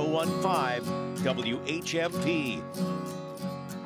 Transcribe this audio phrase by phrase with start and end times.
[0.00, 2.62] 1015 WHMP.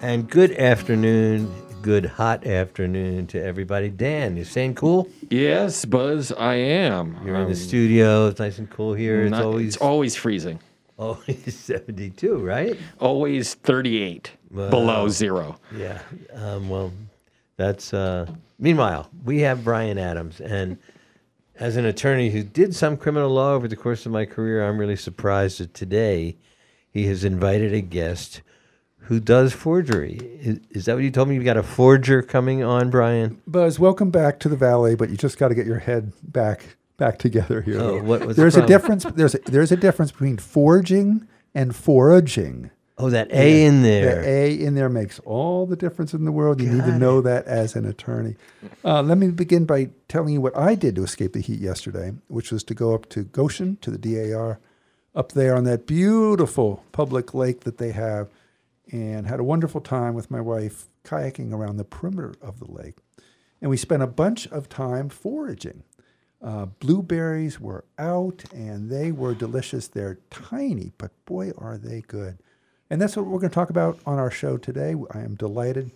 [0.02, 3.88] And good afternoon, good hot afternoon to everybody.
[3.88, 5.08] Dan, you staying cool?
[5.30, 7.16] Yes, Buzz, I am.
[7.24, 8.28] You're in Um, the studio.
[8.28, 9.22] It's nice and cool here.
[9.22, 10.60] It's not- always it's always freezing.
[10.96, 12.76] always 72, right?
[13.00, 14.70] Always 38 Wow.
[14.70, 15.56] below zero.
[15.76, 15.98] Yeah.
[16.32, 16.92] Um, well,
[17.56, 17.92] that's.
[17.92, 18.26] Uh,
[18.60, 20.78] meanwhile, we have Brian Adams, and
[21.58, 24.78] as an attorney who did some criminal law over the course of my career, I'm
[24.78, 26.36] really surprised that today
[26.90, 28.42] he has invited a guest
[29.00, 30.18] who does forgery.
[30.40, 31.36] Is, is that what you told me?
[31.36, 33.40] You got a forger coming on, Brian?
[33.46, 36.76] Buzz, welcome back to the valley, but you just got to get your head back
[36.96, 37.80] back together here.
[37.80, 39.04] Oh, what was the there's a difference.
[39.04, 42.70] There's a, there's a difference between forging and foraging.
[42.98, 44.22] Oh, that A in there.
[44.22, 46.62] The A in there makes all the difference in the world.
[46.62, 48.36] You need to know that as an attorney.
[48.82, 52.14] Uh, let me begin by telling you what I did to escape the heat yesterday,
[52.28, 54.60] which was to go up to Goshen to the DAR,
[55.14, 58.28] up there on that beautiful public lake that they have,
[58.90, 62.96] and had a wonderful time with my wife kayaking around the perimeter of the lake.
[63.60, 65.82] And we spent a bunch of time foraging.
[66.42, 69.88] Uh, blueberries were out and they were delicious.
[69.88, 72.38] They're tiny, but boy, are they good.
[72.90, 74.94] And that's what we're going to talk about on our show today.
[75.10, 75.90] I am delighted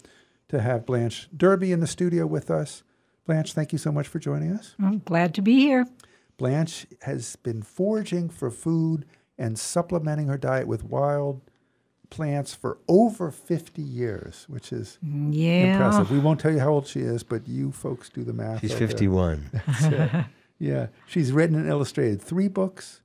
[0.49, 2.83] to have Blanche Derby in the studio with us.
[3.27, 4.75] Blanche, thank you so much for joining us.
[4.83, 5.87] I'm glad to be here.
[6.37, 9.05] Blanche has been foraging for food
[9.39, 11.41] and supplementing her diet with wild
[12.09, 15.73] plants for over 50 years, which is mm, Yeah.
[15.75, 16.11] impressive.
[16.11, 18.63] We won't tell you how old she is, but you folks do the math.
[18.63, 18.89] She's out there.
[18.89, 19.51] 51.
[20.63, 23.01] Yeah, she's written and illustrated three books,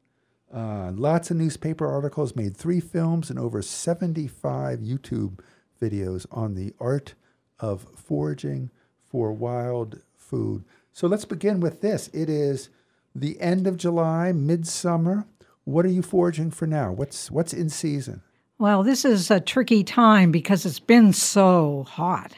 [0.56, 5.40] uh, lots of newspaper articles, made three films, and over 75 YouTube
[5.82, 7.14] videos on the art
[7.60, 8.72] of foraging
[9.10, 10.64] for wild food.
[10.94, 12.08] So let's begin with this.
[12.14, 12.70] It is
[13.14, 15.26] the end of July, midsummer.
[15.66, 16.92] What are you foraging for now?
[16.94, 18.22] What's what's in season?
[18.58, 22.38] Well, this is a tricky time because it's been so hot.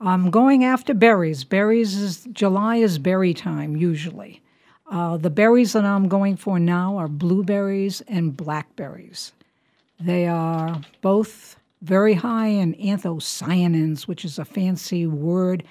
[0.00, 1.44] I'm going after berries.
[1.44, 4.42] Berries is July is berry time usually.
[4.90, 9.32] Uh, the berries that I'm going for now are blueberries and blackberries.
[9.98, 15.64] They are both very high in anthocyanins, which is a fancy word,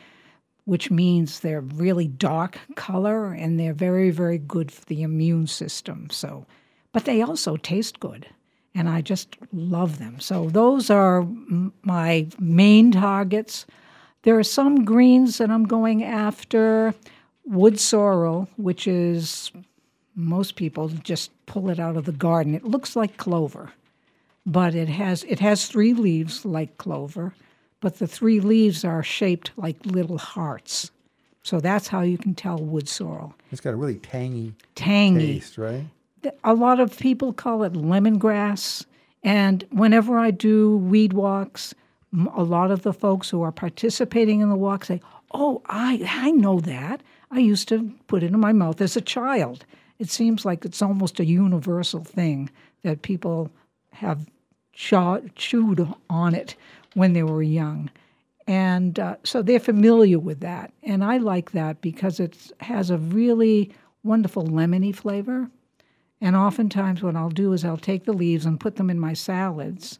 [0.65, 6.09] which means they're really dark color and they're very, very good for the immune system.
[6.09, 6.45] So,
[6.91, 8.27] but they also taste good,
[8.73, 10.19] and I just love them.
[10.19, 13.65] So those are m- my main targets.
[14.23, 16.93] There are some greens that I'm going after.
[17.45, 19.51] Wood sorrel, which is
[20.15, 22.55] most people just pull it out of the garden.
[22.55, 23.71] It looks like clover,
[24.45, 27.33] but it has it has three leaves like clover,
[27.81, 30.91] but the three leaves are shaped like little hearts.
[31.43, 33.35] So that's how you can tell wood sorrel.
[33.51, 35.33] It's got a really tangy Tangy.
[35.39, 35.83] taste, right?
[36.45, 38.85] A lot of people call it lemongrass,
[39.23, 41.75] and whenever I do weed walks,
[42.33, 46.31] a lot of the folks who are participating in the walk say, "Oh, I I
[46.31, 47.03] know that.
[47.33, 49.65] I used to put into my mouth as a child."
[49.99, 52.49] It seems like it's almost a universal thing
[52.81, 53.49] that people
[53.91, 54.27] have
[54.73, 56.55] chewed on it
[56.93, 57.89] when they were young.
[58.47, 60.73] And uh, so they're familiar with that.
[60.83, 63.71] And I like that because it has a really
[64.03, 65.49] wonderful lemony flavor.
[66.19, 69.13] And oftentimes, what I'll do is I'll take the leaves and put them in my
[69.13, 69.99] salads.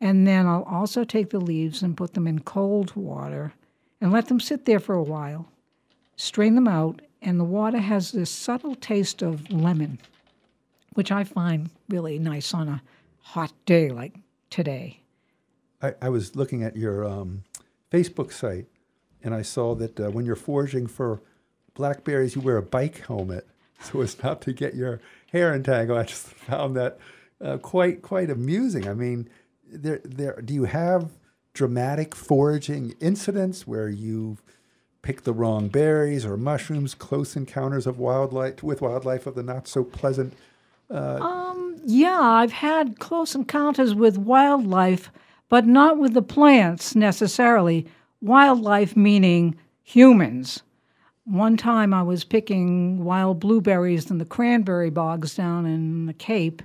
[0.00, 3.54] And then I'll also take the leaves and put them in cold water
[4.00, 5.48] and let them sit there for a while,
[6.16, 9.98] strain them out, and the water has this subtle taste of lemon,
[10.94, 12.82] which I find really nice on a
[13.20, 14.14] hot day like
[14.50, 15.00] today.
[15.80, 17.44] I, I was looking at your um,
[17.90, 18.66] Facebook site,
[19.22, 21.20] and I saw that uh, when you're foraging for
[21.74, 23.46] blackberries, you wear a bike helmet
[23.80, 25.00] so as not to get your
[25.32, 25.98] hair entangled.
[25.98, 26.98] I just found that
[27.40, 28.88] uh, quite quite amusing.
[28.88, 29.28] I mean,
[29.66, 31.10] there there do you have
[31.54, 34.38] dramatic foraging incidents where you
[35.02, 39.68] pick the wrong berries or mushrooms, close encounters of wildlife with wildlife of the not
[39.68, 40.34] so pleasant?
[40.90, 41.76] Um.
[41.84, 45.10] Yeah, I've had close encounters with wildlife,
[45.48, 47.86] but not with the plants necessarily.
[48.20, 50.62] Wildlife meaning humans.
[51.24, 56.62] One time I was picking wild blueberries in the cranberry bogs down in the Cape,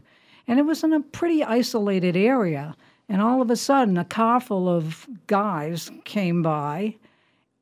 [0.47, 2.75] and it was in a pretty isolated area.
[3.09, 6.95] And all of a sudden, a car full of guys came by,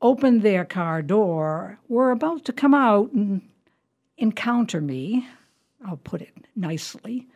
[0.02, 3.42] opened their car door, were about to come out and
[4.18, 5.26] encounter me.
[5.86, 7.26] I'll put it nicely.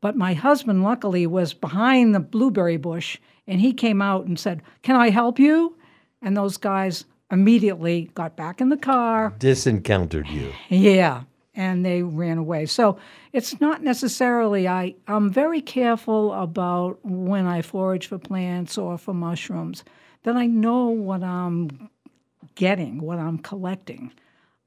[0.00, 4.62] But my husband, luckily, was behind the blueberry bush and he came out and said,
[4.82, 5.76] Can I help you?
[6.22, 9.34] And those guys immediately got back in the car.
[9.38, 10.52] Disencountered you.
[10.68, 11.24] Yeah.
[11.54, 12.66] and they ran away.
[12.66, 12.98] So
[13.32, 19.12] it's not necessarily, I, I'm very careful about when I forage for plants or for
[19.12, 19.82] mushrooms
[20.22, 21.90] that I know what I'm
[22.58, 24.12] getting, what I'm collecting.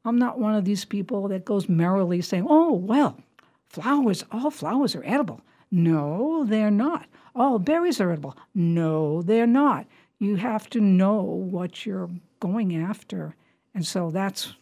[0.05, 3.19] I'm not one of these people that goes merrily saying, oh, well,
[3.67, 5.41] flowers, all flowers are edible.
[5.69, 7.05] No, they're not.
[7.35, 8.35] All berries are edible.
[8.55, 9.85] No, they're not.
[10.19, 12.09] You have to know what you're
[12.39, 13.35] going after.
[13.75, 14.53] And so that's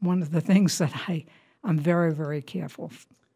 [0.00, 1.24] one of the things that I,
[1.64, 2.90] I'm very, very careful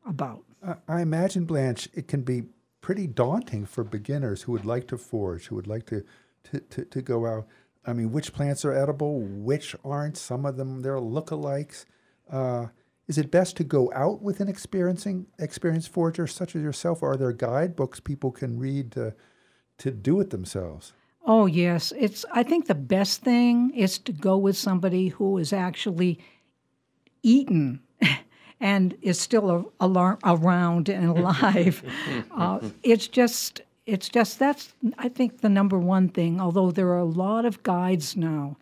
[0.06, 0.42] about.
[0.66, 2.42] I- I imagine, Blanche, it can be
[2.80, 6.04] pretty daunting for beginners who would like to forage, who would like to,
[6.50, 7.46] to, to, to go out.
[7.86, 10.16] I mean, which plants are edible, which aren't?
[10.16, 11.84] Some of them, they're lookalikes.
[12.30, 12.66] Uh,
[13.06, 17.12] is it best to go out with an experiencing experienced forager such as yourself, or
[17.12, 19.14] are there guidebooks people can read to,
[19.78, 20.92] to do it themselves?
[21.24, 21.92] Oh, yes.
[21.96, 26.18] It's I think the best thing is to go with somebody who is actually
[27.22, 27.80] eaten
[28.60, 31.82] and is still a, around and alive.
[32.34, 36.40] uh, it's just it's just that's I think the number one thing.
[36.40, 38.56] Although there are a lot of guides now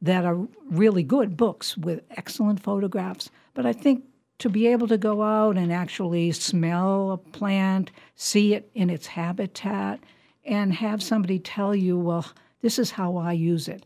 [0.00, 4.04] that are really good books with excellent photographs, but I think
[4.38, 9.08] to be able to go out and actually smell a plant, see it in its
[9.08, 9.98] habitat,
[10.44, 12.24] and have somebody tell you, well,
[12.62, 13.84] this is how I use it.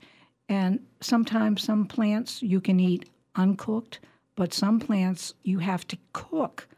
[0.50, 4.00] And sometimes some plants you can eat uncooked,
[4.37, 6.69] but some plants you have to cook.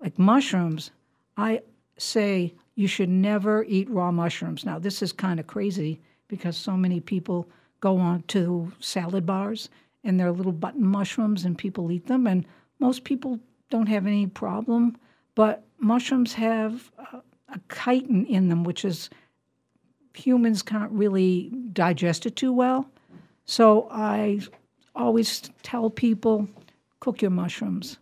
[0.00, 0.90] Like mushrooms,
[1.38, 1.62] I
[1.96, 4.64] say you should never eat raw mushrooms.
[4.64, 7.48] Now, this is kind of crazy because so many people
[7.80, 9.68] go on to salad bars
[10.02, 12.44] and they're little button mushrooms and people eat them, and
[12.78, 13.38] most people
[13.70, 14.96] don't have any problem.
[15.34, 19.08] But mushrooms have a, a chitin in them, which is
[20.14, 22.88] humans can't really digest it too well.
[23.46, 24.40] So I
[24.94, 26.48] always tell people
[27.00, 27.98] cook your mushrooms.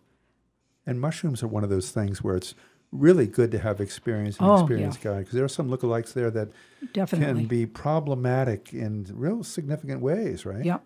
[0.85, 2.55] And mushrooms are one of those things where it's
[2.93, 6.29] really good to have experience and Oh, experienced guide because there are some lookalikes there
[6.31, 6.49] that
[6.93, 7.41] Definitely.
[7.41, 10.63] can be problematic in real significant ways, right?
[10.63, 10.83] Yep.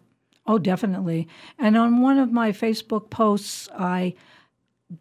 [0.48, 1.28] Oh, definitely.
[1.60, 4.14] And on one of my Facebook posts, I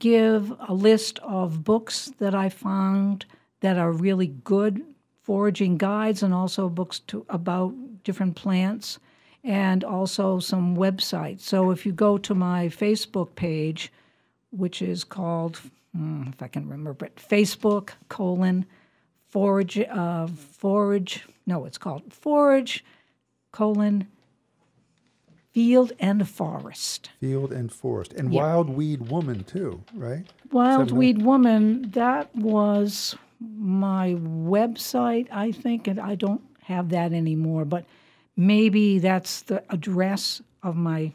[0.00, 3.24] give a list of books that I found
[3.60, 4.82] that are really good
[5.22, 7.72] foraging guides and also books to, about
[8.02, 8.98] different plants
[9.44, 11.42] and also some websites.
[11.42, 13.92] So if you go to my Facebook page,
[14.50, 15.60] which is called,
[15.96, 18.66] hmm, if I can remember, but Facebook colon
[19.28, 22.84] forage, uh, forage, no, it's called forage
[23.52, 24.06] colon
[25.52, 27.10] field and forest.
[27.20, 28.12] Field and forest.
[28.12, 28.42] And Yeah.
[28.42, 30.26] wild weed woman, too, right?
[30.52, 37.12] Wild Seven- Weed Woman, that was my website, I think, and I don't have that
[37.12, 37.86] anymore, but
[38.36, 41.12] maybe that's the address of my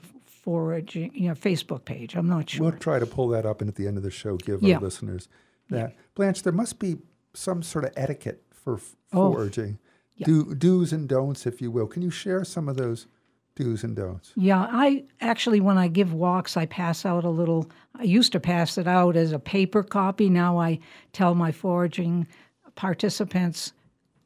[0.52, 2.16] foraging, you know, Facebook page.
[2.16, 2.64] I'm not sure.
[2.70, 4.76] We'll try to pull that up and at the end of the show give Yeah.
[4.76, 5.30] our listeners
[5.70, 5.96] that.
[6.16, 6.98] Blanche, there must be
[7.34, 9.32] some sort of etiquette for f- Oh.
[9.34, 9.80] foraging.
[10.18, 10.26] Yeah.
[10.26, 11.88] Do, do's and don'ts, if you will.
[11.88, 13.08] Can you share some of those
[13.56, 14.34] do's and don'ts?
[14.36, 17.70] Yeah, I actually, when I give walks, I pass out a little.
[17.96, 20.30] I used to pass it out as a paper copy.
[20.30, 20.80] Now I
[21.14, 22.28] tell my foraging
[22.76, 23.72] participants,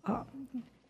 [0.06, 0.24] uh,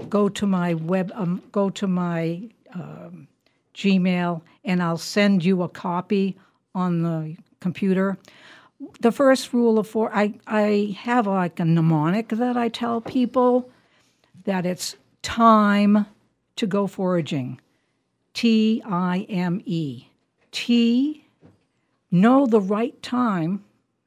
[0.10, 3.28] go to my web, um, go to my um,
[3.76, 6.38] Gmail, and I'll send you a copy
[6.74, 8.18] on the computer.
[9.02, 13.70] The first rule of for I I have like a mnemonic that I tell people
[14.46, 16.06] that it's time
[16.56, 17.60] to go foraging.
[18.34, 20.08] T I M E.
[20.52, 21.26] T,
[22.12, 23.64] know the right time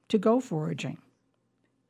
[0.09, 0.99] to go foraging.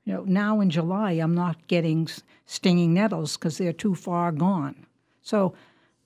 [0.05, 2.09] You know, now in July, I'm not getting
[2.47, 4.87] stinging nettles because they're too far gone.
[5.23, 5.55] So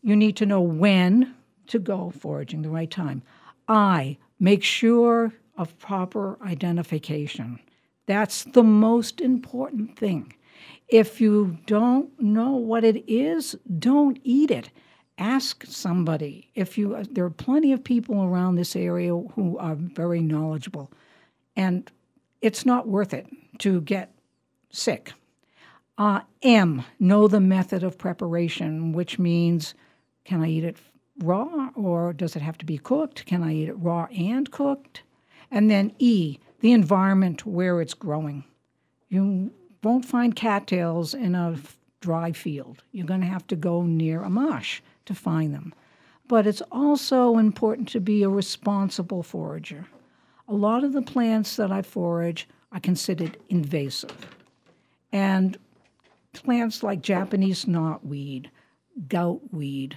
[0.03, 1.35] you need to know when
[1.73, 3.23] to go foraging, the right time.
[3.69, 7.59] I, make sure of proper identification.
[8.07, 10.35] That's the most important thing.
[10.89, 14.71] If you don't know what it is, don't eat it.
[15.19, 16.51] Ask somebody.
[16.55, 20.91] If you, there are plenty of people around this area who are very knowledgeable,
[21.57, 21.91] and
[22.41, 23.27] it's not worth it
[23.59, 24.15] to get
[24.71, 25.13] sick.
[25.97, 29.75] Uh, M, know the method of preparation, which means
[30.25, 30.79] can I eat it
[31.23, 33.27] raw or does it have to be cooked?
[33.27, 35.03] Can I eat it raw and cooked?
[35.51, 38.45] And then E, the environment where it's growing.
[39.09, 39.53] You
[39.83, 41.57] won't find cattails in a
[42.01, 42.83] dry field.
[42.93, 45.75] You're going to have to go near a marsh to find them.
[46.29, 49.87] But it's also important to be a responsible forager.
[50.49, 54.35] A lot of the plants that I forage are considered invasive.
[55.13, 55.59] And
[56.33, 58.47] plants like Japanese knotweed,
[59.09, 59.95] goutweed,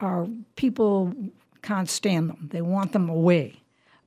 [0.00, 1.14] are people
[1.62, 2.48] can't stand them.
[2.52, 3.62] They want them away.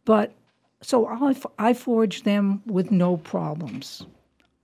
[0.05, 0.33] But
[0.81, 4.05] so I, I forage them with no problems.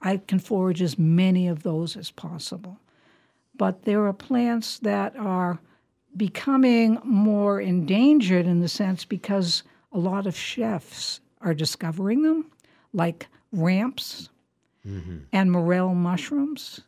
[0.01, 2.79] I can forage as many of those as possible.
[3.55, 5.59] But there are plants that are
[6.15, 12.51] becoming more endangered in the sense because a lot of chefs are discovering them,
[12.93, 14.29] like ramps
[14.85, 15.19] mm-hmm.
[15.31, 16.81] and morel mushrooms.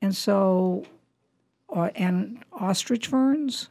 [0.00, 0.84] And so,
[1.74, 3.68] uh, and ostrich ferns.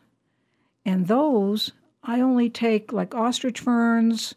[0.85, 1.71] And those,
[2.03, 4.35] I only take like ostrich ferns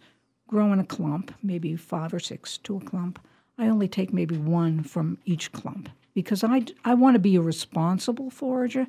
[0.49, 3.21] grow in a clump, maybe five or six to a clump.
[3.57, 7.41] I only take maybe one from each clump because I, I want to be a
[7.41, 8.87] responsible forager.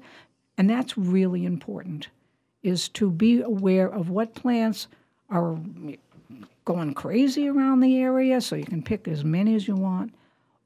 [0.58, 2.08] And that's really important,
[2.64, 4.88] is to be aware of what plants
[5.30, 5.58] are
[6.66, 10.14] going crazy around the area so you can pick as many as you want,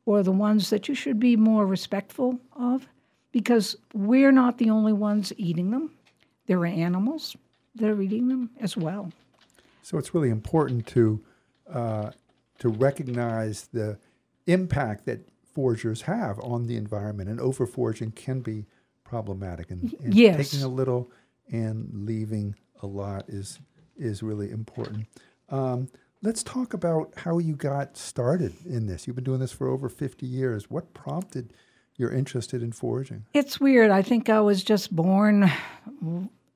[0.06, 2.88] or the ones that you should be more respectful of
[3.36, 5.92] because we're not the only ones eating them.
[6.48, 7.36] There are animals
[7.76, 9.12] that are eating them as well.
[9.84, 11.22] So it's really important to
[11.70, 12.12] uh,
[12.60, 13.98] to recognize the
[14.48, 15.20] impact that
[15.54, 18.68] foragers have on the environment, and over foraging can be
[19.04, 19.70] problematic.
[19.70, 20.38] And, and yes.
[20.38, 21.12] taking a little
[21.52, 23.60] and leaving a lot is
[23.98, 25.08] is really important.
[25.50, 25.90] Um,
[26.22, 29.08] let's talk about how you got started in this.
[29.08, 30.72] You've been doing this for over fifty years.
[30.72, 31.52] What prompted
[31.98, 33.26] your interested in foraging?
[33.34, 33.92] It's weird.
[33.92, 35.52] I think I was just born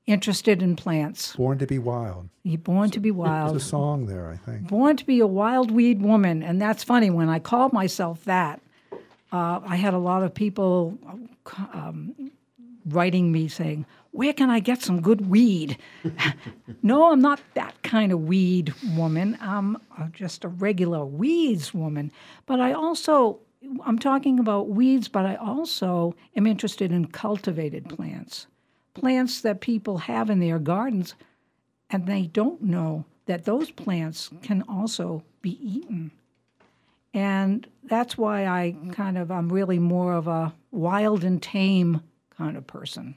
[0.06, 1.36] interested in plants.
[1.36, 2.28] Born to be wild.
[2.42, 3.54] You're born to be wild.
[3.54, 4.68] There's a song there, I think.
[4.68, 6.42] born to be a wild weed woman.
[6.42, 7.10] And that's funny.
[7.10, 8.60] When I called myself that,
[9.32, 10.98] uh, I had a lot of people
[11.72, 12.32] um,
[12.86, 15.78] writing me saying, Where can I get some good weed?
[16.82, 19.38] no, I'm not that kind of weed woman.
[19.40, 22.10] I'm uh, just a regular weeds woman.
[22.46, 23.38] But I also,
[23.84, 28.46] I'm talking about weeds, but I also am interested in cultivated plants,
[28.94, 31.14] plants that people have in their gardens
[31.90, 36.10] and they don't know that those plants can also be eaten.
[37.12, 42.02] And that's why I kind of, I'm really more of a wild and tame
[42.36, 43.16] kind of person.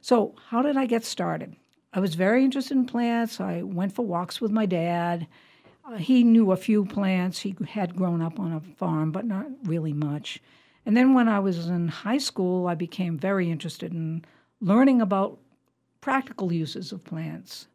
[0.00, 1.56] So, how did I get started?
[1.92, 3.40] I was very interested in plants.
[3.40, 5.26] I went for walks with my dad.
[5.86, 7.40] Uh, he knew a few plants.
[7.40, 10.40] He had grown up on a farm, but not really much.
[10.86, 14.24] And then when I was in high school, I became very interested in
[14.60, 15.38] learning about
[16.00, 17.66] practical uses of plants.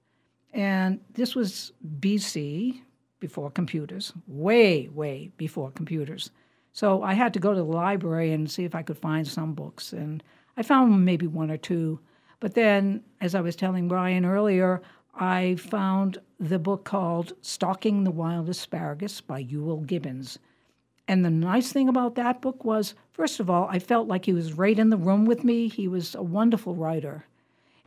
[0.54, 2.82] And this was BC,
[3.20, 6.32] before computers, way, way before computers.
[6.72, 9.54] So I had to go to the library and see if I could find some
[9.54, 9.94] books.
[9.94, 10.24] And
[10.56, 12.00] I found maybe one or two.
[12.40, 14.82] But then, as I was telling Brian earlier,
[15.14, 20.40] I found the book called Stalking the Wild Asparagus by Euell Gibbons.
[21.08, 24.34] And the nice thing about that book was, first of all, I felt like he
[24.34, 25.68] was right in the room with me.
[25.68, 27.26] He was a wonderful writer.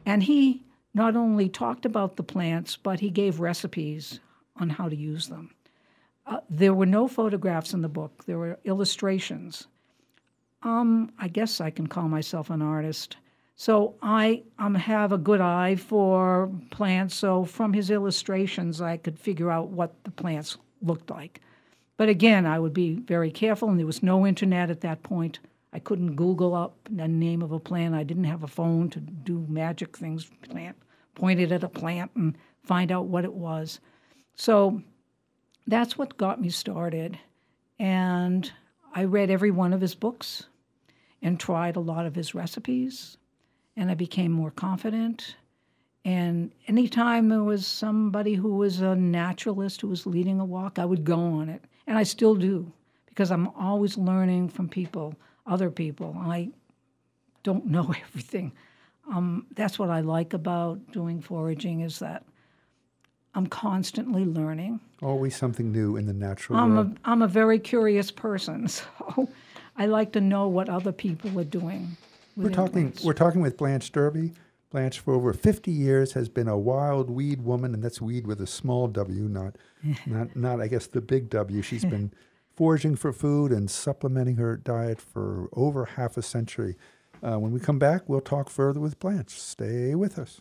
[0.04, 0.62] And he
[0.92, 4.20] not only talked about the plants, but he gave recipes
[4.56, 5.54] on how to use them.
[6.26, 9.66] Uh, there were no photographs in the book, there were illustrations.
[10.62, 13.16] Um, I guess I can call myself an artist.
[13.54, 17.14] So I um, have a good eye for plants.
[17.14, 21.40] So from his illustrations, I could figure out what the plants looked like.
[21.96, 25.38] But again, I would be very careful, and there was no internet at that point.
[25.72, 27.94] I couldn't Google up the name of a plant.
[27.94, 30.30] I didn't have a phone to do magic things.
[30.42, 30.76] Plant,
[31.14, 33.80] point it at a plant and find out what it was.
[34.34, 34.82] So
[35.66, 37.18] that's what got me started.
[37.78, 38.50] And
[38.94, 40.46] I read every one of his books
[41.22, 43.16] and tried a lot of his recipes.
[43.76, 45.36] And I became more confident.
[46.04, 50.84] And anytime there was somebody who was a naturalist who was leading a walk, I
[50.84, 51.62] would go on it.
[51.86, 52.70] And I still do
[53.06, 55.14] because I'm always learning from people,
[55.46, 56.16] other people.
[56.18, 56.50] I
[57.42, 58.52] don't know everything.
[59.10, 62.24] Um, that's what I like about doing foraging is that
[63.34, 64.80] I'm constantly learning.
[65.02, 66.98] Always something new in the natural I'm world.
[67.04, 69.28] a, I'm a very curious person, so
[69.76, 71.96] I like to know what other people are doing.
[72.36, 72.90] We're talking.
[72.90, 73.04] plants.
[73.04, 74.32] We're talking with Blanche Derby.
[74.70, 78.40] Blanche, for over 50 years, has been a wild weed woman, and that's weed with
[78.40, 79.56] a small W, not,
[80.06, 80.60] not, not.
[80.60, 81.60] I guess the big W.
[81.60, 82.10] She's been
[82.54, 86.76] foraging for food and supplementing her diet for over half a century.
[87.22, 89.30] Uh, when we come back, we'll talk further with Blanche.
[89.30, 90.40] Stay with us.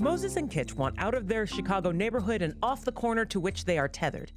[0.00, 3.64] Moses and Kitch want out of their Chicago neighborhood and off the corner to which
[3.64, 4.32] they are tethered.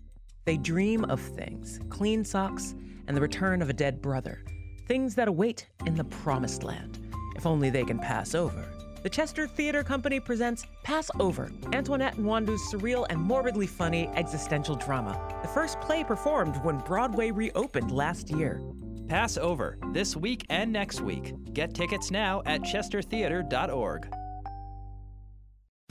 [0.46, 2.74] They dream of things clean socks
[3.08, 4.44] and the return of a dead brother,
[4.88, 7.00] things that await in the promised land,
[7.36, 8.66] if only they can pass over.
[9.04, 15.20] The Chester Theater Company presents Pass Over, Antoinette Nwandu's surreal and morbidly funny existential drama.
[15.42, 18.62] The first play performed when Broadway reopened last year.
[19.08, 21.34] Pass over this week and next week.
[21.54, 24.08] Get tickets now at chestertheater.org.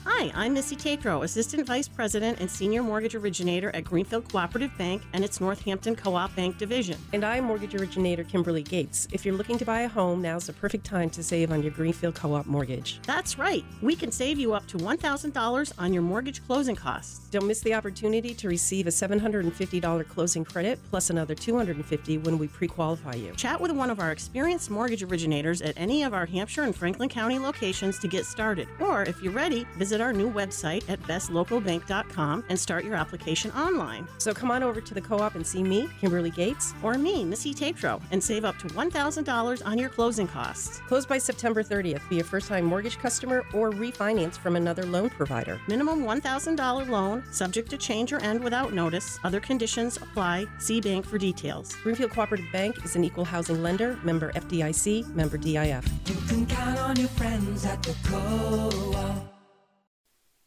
[0.07, 5.03] Hi, I'm Missy Tatro, Assistant Vice President and Senior Mortgage Originator at Greenfield Cooperative Bank
[5.13, 6.99] and its Northampton Co op Bank Division.
[7.13, 9.09] And I'm mortgage originator Kimberly Gates.
[9.13, 11.73] If you're looking to buy a home, now's the perfect time to save on your
[11.73, 12.99] Greenfield Co op mortgage.
[13.07, 17.29] That's right, we can save you up to $1,000 on your mortgage closing costs.
[17.29, 22.49] Don't miss the opportunity to receive a $750 closing credit plus another 250 when we
[22.49, 23.33] pre qualify you.
[23.33, 27.11] Chat with one of our experienced mortgage originators at any of our Hampshire and Franklin
[27.11, 28.67] County locations to get started.
[28.81, 34.07] Or if you're ready, visit our new website at bestlocalbank.com and start your application online.
[34.19, 36.75] So come on over to the co op and see me, Kimberly Gates.
[36.83, 40.81] Or me, Missy Tatro, and save up to $1,000 on your closing costs.
[40.87, 42.07] Close by September 30th.
[42.11, 45.59] Be a first time mortgage customer or refinance from another loan provider.
[45.69, 49.19] Minimum $1,000 loan, subject to change or end without notice.
[49.25, 50.47] Other conditions apply.
[50.59, 51.75] See bank for details.
[51.77, 55.89] Greenfield Cooperative Bank is an equal housing lender, member FDIC, member DIF.
[56.07, 59.40] You can count on your friends at the co-op.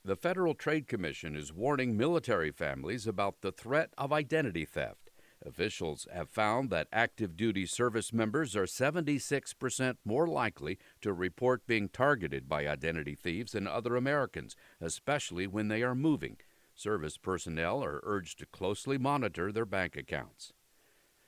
[0.06, 5.10] The Federal Trade Commission is warning military families about the threat of identity theft.
[5.46, 11.88] Officials have found that active duty service members are 76% more likely to report being
[11.88, 16.36] targeted by identity thieves than other Americans, especially when they are moving.
[16.76, 20.52] Service personnel are urged to closely monitor their bank accounts.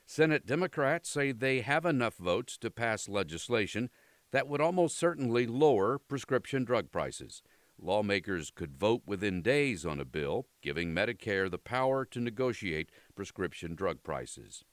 [0.04, 3.88] Senate Democrats say they have enough votes to pass legislation
[4.32, 7.42] that would almost certainly lower prescription drug prices.
[7.80, 13.74] Lawmakers could vote within days on a bill giving Medicare the power to negotiate prescription
[13.74, 14.64] drug prices.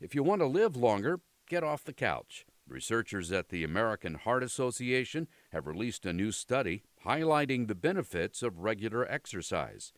[0.00, 2.46] If you want to live longer, get off the couch.
[2.68, 8.60] Researchers at the American Heart Association have released a new study highlighting the benefits of
[8.60, 9.92] regular exercise.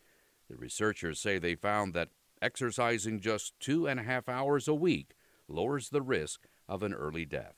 [0.48, 2.08] The researchers say they found that
[2.40, 5.14] exercising just two and a half hours a week
[5.48, 7.56] lowers the risk of an early death.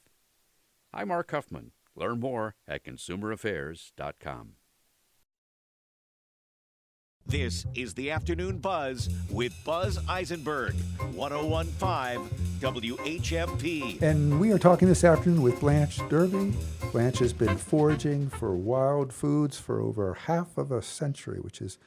[0.92, 1.70] I'm Mark Huffman.
[1.94, 4.54] Learn more at consumeraffairs.com.
[7.26, 10.74] This is the Afternoon Buzz with Buzz Eisenberg,
[11.14, 12.28] 1015
[12.60, 14.02] WHMP.
[14.02, 16.52] And we are talking this afternoon with Blanche Derby.
[16.92, 21.78] Blanche has been foraging for wild foods for over half of a century, which is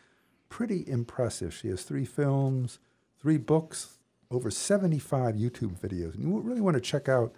[0.50, 1.54] pretty impressive.
[1.54, 2.80] She has three films,
[3.20, 4.00] three books,
[4.32, 6.16] over 75 YouTube videos.
[6.16, 7.32] And you really want to check out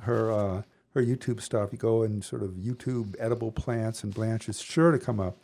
[0.00, 0.62] her uh,
[0.94, 1.70] her YouTube stuff.
[1.72, 5.38] You go and sort of YouTube edible plants, and Blanche is sure to come up.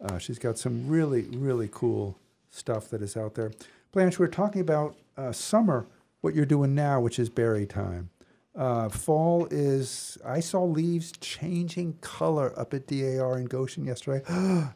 [0.00, 2.18] Uh, she's got some really, really cool
[2.50, 3.52] stuff that is out there.
[3.92, 5.86] Blanche, we're talking about uh, summer,
[6.20, 8.10] what you're doing now, which is berry time.
[8.54, 14.24] Uh, fall is, I saw leaves changing color up at DAR in Goshen yesterday.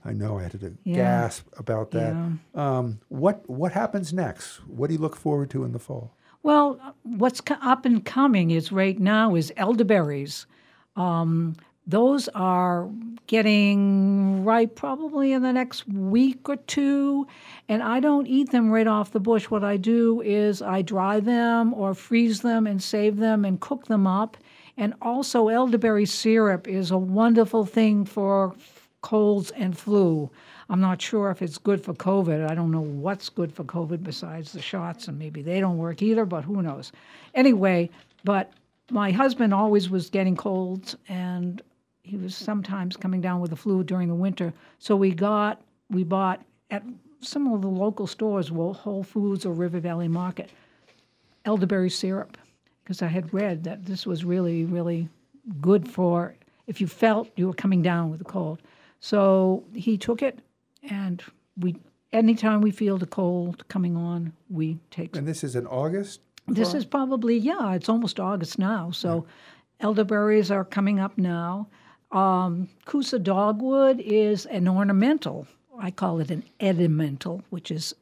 [0.04, 0.94] I know, I had to Yeah.
[0.96, 2.14] gasp about that.
[2.54, 4.58] Um, what, what happens next?
[4.68, 6.14] What do you look forward to in the fall?
[6.44, 10.46] Well, what's up and coming is right now is elderberries.
[10.96, 12.88] Um, those are
[13.26, 17.26] getting ripe probably in the next week or two,
[17.68, 19.50] and I don't eat them right off the bush.
[19.50, 23.86] What I do is I dry them or freeze them and save them and cook
[23.86, 24.36] them up.
[24.76, 28.54] And also, elderberry syrup is a wonderful thing for
[29.00, 30.30] colds and flu.
[30.68, 32.50] I'm not sure if it's good for COVID.
[32.50, 36.00] I don't know what's good for COVID besides the shots, and maybe they don't work
[36.00, 36.92] either, but who knows.
[37.34, 37.90] Anyway,
[38.24, 38.52] but
[38.90, 41.60] my husband always was getting colds, and
[42.02, 44.52] he was sometimes coming down with the flu during the winter.
[44.78, 46.82] So we got, we bought at
[47.20, 50.50] some of the local stores, Wo- Whole Foods or River Valley Market,
[51.44, 52.36] elderberry syrup,
[52.82, 55.08] because I had read that this was really, really
[55.60, 56.34] good for
[56.66, 58.60] if you felt you were coming down with a cold.
[59.00, 60.38] So he took it,
[60.88, 61.22] and
[61.58, 61.76] we
[62.12, 65.16] anytime we feel the cold coming on, we take.
[65.16, 66.20] And this is in August?
[66.46, 68.90] This is probably yeah, it's almost August now.
[68.90, 69.26] So
[69.80, 71.68] elderberries are coming up now.
[72.12, 75.46] Um, Kousa dogwood is an ornamental.
[75.78, 77.94] I call it an edimental, which is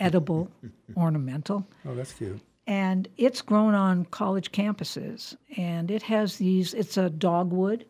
[0.00, 0.50] edible
[0.96, 1.66] ornamental.
[1.86, 2.40] Oh, that's cute.
[2.66, 5.36] And it's grown on college campuses.
[5.56, 7.86] And it has these, it's a dogwood,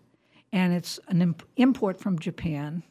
[0.52, 2.82] and it's an imp- import from Japan.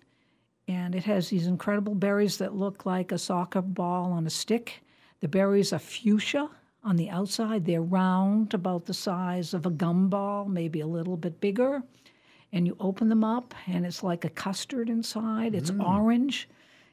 [0.67, 4.82] And it has these incredible berries that look like a soccer ball on a stick.
[5.21, 6.50] The berries are fuchsia
[6.84, 7.65] on the outside.
[7.65, 11.84] They're round, about the size of a gumball, maybe a little bit bigger.
[12.53, 15.53] And you open them up, and it's like a custard inside.
[15.53, 15.86] It's mm.
[15.86, 16.47] orange.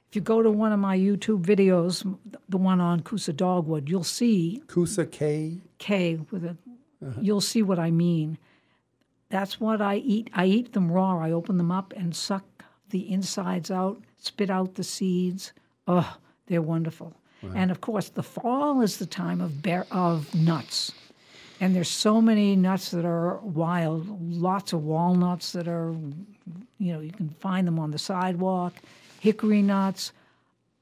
[0.08, 2.04] If you go to one of my YouTube videos,
[2.48, 5.60] the one on Kousa Dogwood, you'll see Kousa K.
[5.78, 6.56] K with a.
[7.04, 7.20] Uh-huh.
[7.20, 8.38] You'll see what I mean.
[9.28, 10.30] That's what I eat.
[10.34, 11.18] I eat them raw.
[11.18, 12.44] I open them up and suck
[12.90, 15.52] the insides out, spit out the seeds.
[15.86, 17.14] Oh, they're wonderful.
[17.54, 20.92] And of course, the fall is the time of bear of nuts.
[21.60, 24.32] And there's so many nuts that are wild.
[24.32, 25.94] Lots of walnuts that are,
[26.78, 28.74] you know, you can find them on the sidewalk.
[29.20, 30.12] Hickory nuts,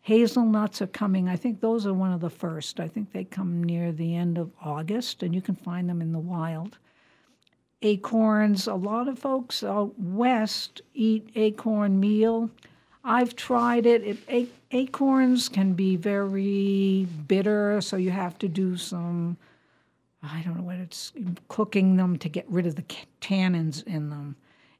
[0.00, 1.28] hazelnuts are coming.
[1.28, 2.80] I think those are one of the first.
[2.80, 6.12] I think they come near the end of August, and you can find them in
[6.12, 6.78] the wild
[7.82, 8.66] acorns.
[8.66, 12.50] A lot of folks out west eat acorn meal.
[13.04, 14.02] I've tried it.
[14.04, 19.36] it a- acorns can be very bitter, so you have to do some,
[20.22, 21.12] I don't know what it's,
[21.48, 22.84] cooking them to get rid of the
[23.20, 24.36] tannins in them.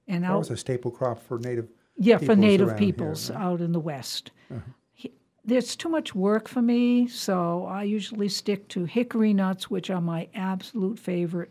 [0.08, 1.68] And That out, was a staple crop for native.
[1.96, 3.40] yeah, for native around here, peoples right?
[3.40, 4.30] out in the west.
[4.50, 4.60] Uh-huh.
[4.92, 5.12] He-
[5.44, 10.00] There's too much work for me, so I usually stick to hickory nuts, which are
[10.00, 11.50] my absolute favorite.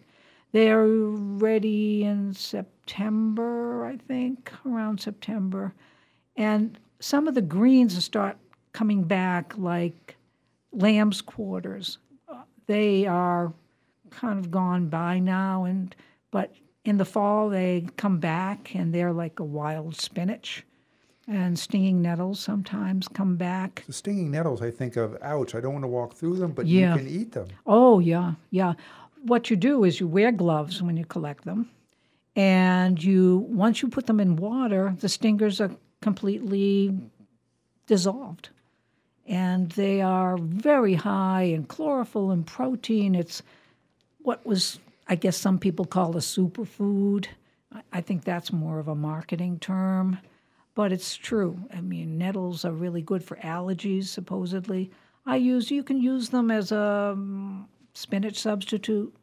[0.53, 5.73] They're ready in September, I think, around September.
[6.35, 8.37] And some of the greens start
[8.73, 10.15] coming back, like
[10.71, 11.97] lamb's quarters.
[12.67, 13.53] They are
[14.11, 15.95] kind of gone by now, and
[16.29, 16.53] but
[16.85, 20.63] in the fall they come back, and they're like a wild spinach.
[21.27, 23.83] And stinging nettles sometimes come back.
[23.87, 26.65] The stinging nettles, I think of, ouch, I don't want to walk through them, but
[26.65, 26.93] Yeah.
[26.95, 27.47] you can eat them.
[27.65, 28.73] Oh, yeah, yeah.
[29.23, 31.69] What you do is you wear gloves when you collect them.
[32.35, 35.71] And you once you put them in water, the stingers are
[36.01, 36.97] completely
[37.87, 38.49] dissolved.
[39.27, 43.15] And they are very high in chlorophyll and protein.
[43.15, 43.43] It's
[44.23, 47.27] what was, I guess, some people call a superfood.
[47.91, 50.17] I- think that's more of a marketing term,
[50.75, 51.57] but it's true.
[51.73, 54.91] I mean, nettles are really good for allergies, supposedly.
[55.25, 59.13] I use, you can use them as a um, spinach substitute,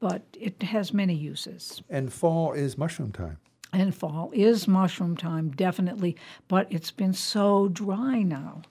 [0.00, 1.82] but it has many uses.
[1.90, 3.38] And fall is mushroom time.
[3.72, 6.16] And fall is mushroom time, definitely,
[6.48, 8.62] but it's been so dry now.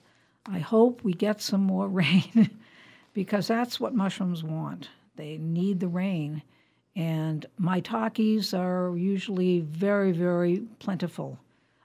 [0.46, 2.50] I hope we get some more rain
[3.12, 4.88] because that's what mushrooms want.
[5.16, 6.42] They need the rain.
[6.94, 11.38] And maitakes are usually very, very plentiful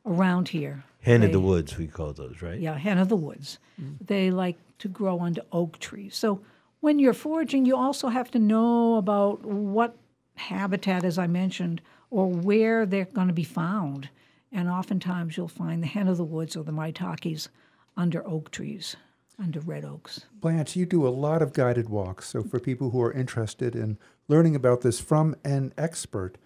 [0.05, 0.83] around here.
[1.01, 2.59] Hen of the woods, we call those, right?
[2.59, 3.57] yeah, hen of the woods.
[3.81, 3.95] Mm.
[4.05, 6.15] They like to grow under oak trees.
[6.15, 6.41] So
[6.79, 9.95] when you're foraging, you also have to know about what
[10.35, 14.09] habitat, as I mentioned, or where they're going to be found.
[14.51, 17.49] And oftentimes you'll find the hen of the woods or the maitakes
[17.97, 18.95] under oak trees,
[19.41, 20.25] under red oaks.
[20.39, 22.29] Blanche, you do a lot of guided walks.
[22.29, 26.37] So for people who are interested in learning about this from an expert,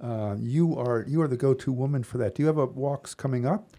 [0.00, 2.34] uh, you are you are the go-to woman for that.
[2.34, 3.70] Do you have a walks coming up?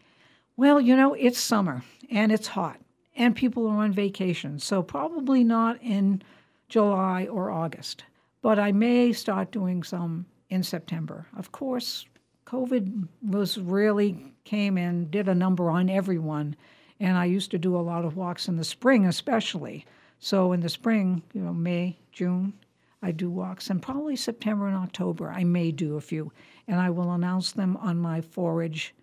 [0.56, 2.80] Well, you know, it's summer and it's hot
[3.16, 4.60] and people are on vacation.
[4.60, 6.22] So probably not in
[6.70, 8.04] July or August.
[8.42, 11.28] But I may start doing some in September.
[11.38, 12.06] Of course,
[12.46, 16.56] COVID was really came and did a number on everyone.
[17.04, 19.86] And I used to do a lot of walks in the spring, especially.
[20.20, 22.54] So in the spring, you know, May, June,
[23.02, 26.32] I do walks, and probably September and October, I may do a few.
[26.66, 28.96] And I will announce them on my forage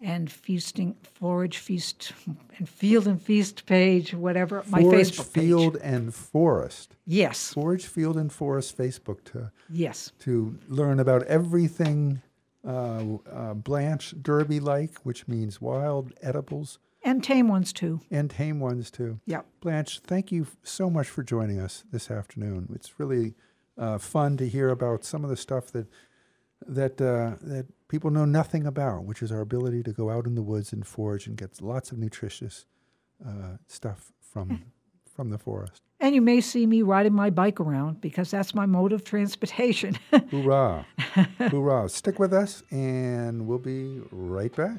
[0.00, 2.12] and feasting, forage, feast,
[2.58, 5.44] and field and feast page, whatever, my Facebook page.
[5.44, 6.96] Field, and Forest.
[7.06, 7.54] Yes.
[7.54, 10.12] Forage, Field, and Forest Facebook to Yes.
[10.20, 12.20] to learn about everything
[12.66, 18.00] uh, uh, Blanche Derby like, which means wild edibles, And tame ones too.
[18.10, 19.18] and tame ones too.
[19.24, 19.46] Yep.
[19.60, 22.68] Blanche, thank you so much for joining us this afternoon.
[22.74, 23.34] It's really
[23.78, 25.86] uh, fun to hear about some of the stuff that
[26.66, 30.34] that uh, that people know nothing about, which is our ability to go out in
[30.34, 32.66] the woods and forage and get lots of nutritious
[33.26, 34.64] uh, stuff from
[35.16, 35.80] from the forest.
[36.00, 39.96] And you may see me riding my bike around because that's my mode of transportation.
[40.30, 40.86] Hoorah!
[41.50, 41.88] Hoorah!
[41.88, 44.78] Stick with us, and we'll be right back.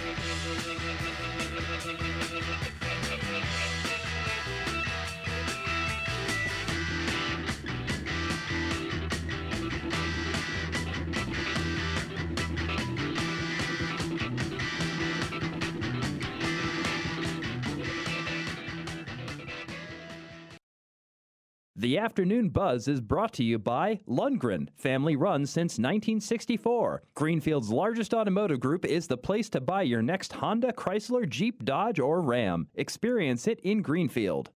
[21.81, 27.01] The Afternoon Buzz is brought to you by Lundgren, family run since 1964.
[27.15, 31.99] Greenfield's largest automotive group is the place to buy your next Honda, Chrysler, Jeep, Dodge,
[31.99, 32.67] or Ram.
[32.75, 34.51] Experience it in Greenfield.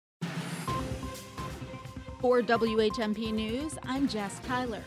[2.18, 4.82] For WHMP News, I'm Jess Tyler.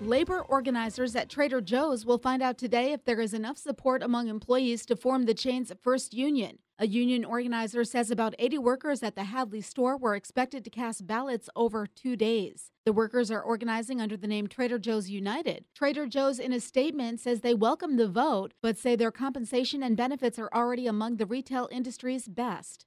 [0.00, 4.28] Labor organizers at Trader Joe's will find out today if there is enough support among
[4.28, 6.58] employees to form the chain's first union.
[6.78, 11.08] A union organizer says about 80 workers at the Hadley store were expected to cast
[11.08, 12.70] ballots over two days.
[12.84, 15.64] The workers are organizing under the name Trader Joe's United.
[15.74, 19.96] Trader Joe's, in a statement, says they welcome the vote, but say their compensation and
[19.96, 22.86] benefits are already among the retail industry's best.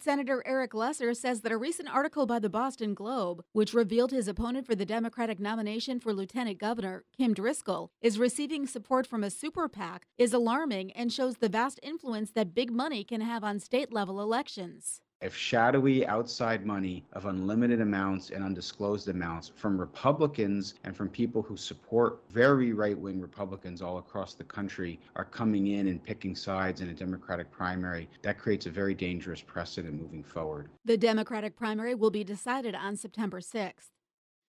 [0.00, 4.28] Senator Eric Lesser says that a recent article by the Boston Globe, which revealed his
[4.28, 9.30] opponent for the Democratic nomination for Lieutenant Governor, Kim Driscoll, is receiving support from a
[9.30, 13.60] super PAC, is alarming and shows the vast influence that big money can have on
[13.60, 15.00] state level elections.
[15.24, 21.40] If shadowy outside money of unlimited amounts and undisclosed amounts from Republicans and from people
[21.40, 26.36] who support very right wing Republicans all across the country are coming in and picking
[26.36, 30.68] sides in a Democratic primary, that creates a very dangerous precedent moving forward.
[30.84, 33.92] The Democratic primary will be decided on September 6th.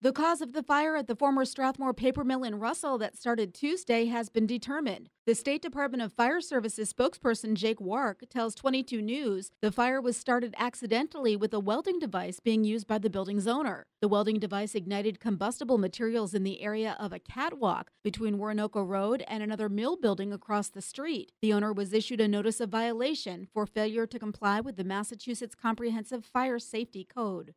[0.02, 3.54] The cause of the fire at the former Strathmore paper mill in Russell that started
[3.54, 5.10] Tuesday has been determined.
[5.26, 10.18] The State Department of Fire Services spokesperson Jake Wark tells 22 News the fire was
[10.18, 13.86] started accidentally with a welding device being used by the building's owner.
[14.02, 19.24] The welding device ignited combustible materials in the area of a catwalk between Woronoko Road
[19.26, 21.32] and another mill building across the street.
[21.42, 25.56] The owner was issued a notice of violation for failure to comply with the Massachusetts
[25.56, 27.54] Comprehensive Fire Safety Code.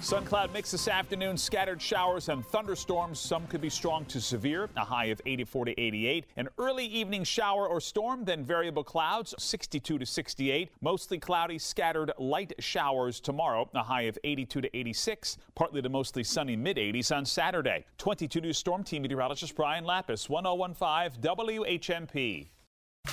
[0.00, 3.18] Sun cloud mix this afternoon, scattered showers and thunderstorms.
[3.18, 6.26] Some could be strong to severe, a high of 84 to 88.
[6.36, 10.70] An early evening shower or storm, then variable clouds, 62 to 68.
[10.80, 15.38] Mostly cloudy, scattered light showers tomorrow, a high of 82 to 86.
[15.54, 17.84] Partly to mostly sunny mid 80s on Saturday.
[17.98, 22.48] 22 News Storm Team meteorologist Brian Lapis, 1015 WHMP.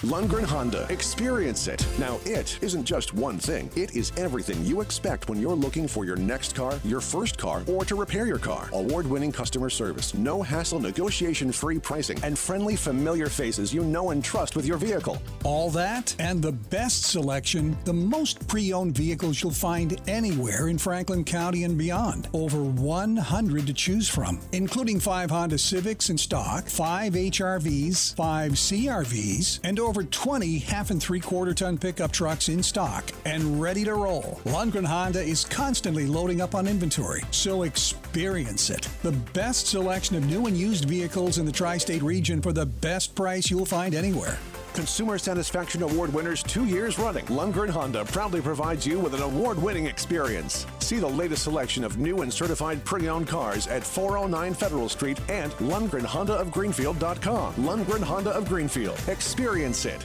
[0.02, 0.86] Lundgren Honda.
[0.90, 1.86] Experience it.
[1.98, 6.06] Now, it isn't just one thing, it is everything you expect when you're looking for
[6.06, 8.70] your next car, your first car, or to repair your car.
[8.74, 14.10] Award winning customer service, no hassle, negotiation free pricing, and friendly, familiar faces you know
[14.10, 15.22] and trust with your vehicle.
[15.44, 20.78] All that and the best selection, the most pre owned vehicles you'll find anywhere in
[20.78, 22.28] Franklin County and beyond.
[22.34, 29.60] Over 100 to choose from, including five Honda Civics in stock, five HRVs, five CRVs,
[29.64, 33.94] and over 20 half and three quarter ton pickup trucks in stock and ready to
[33.94, 34.40] roll.
[34.46, 38.88] Lundgren Honda is constantly loading up on inventory, so experience it.
[39.04, 42.66] The best selection of new and used vehicles in the tri state region for the
[42.66, 44.38] best price you'll find anywhere.
[44.74, 49.62] Consumer Satisfaction Award winners two years running, Lundgren Honda proudly provides you with an award
[49.62, 50.66] winning experience.
[50.80, 55.20] See the latest selection of new and certified pre owned cars at 409 Federal Street
[55.30, 57.54] and LundgrenHondaofGreenfield.com.
[57.56, 59.00] Lundgren Honda of Greenfield.
[59.08, 60.04] Experience it.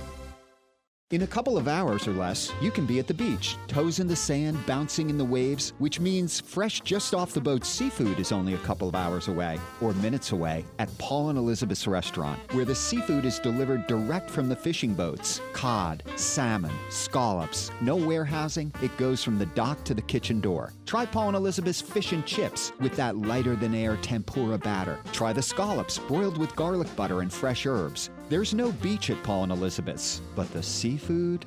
[1.11, 4.07] In a couple of hours or less, you can be at the beach, toes in
[4.07, 8.31] the sand, bouncing in the waves, which means fresh just off the boat seafood is
[8.31, 12.66] only a couple of hours away or minutes away at Paul and Elizabeth's restaurant, where
[12.66, 18.94] the seafood is delivered direct from the fishing boats cod, salmon, scallops, no warehousing, it
[18.99, 20.75] goes from the dock to the kitchen door.
[20.85, 24.99] Try Paul and Elizabeth's fish and chips with that lighter than air tempura batter.
[25.12, 28.11] Try the scallops broiled with garlic butter and fresh herbs.
[28.29, 31.47] There's no beach at Paul and Elizabeth's, but the seafood.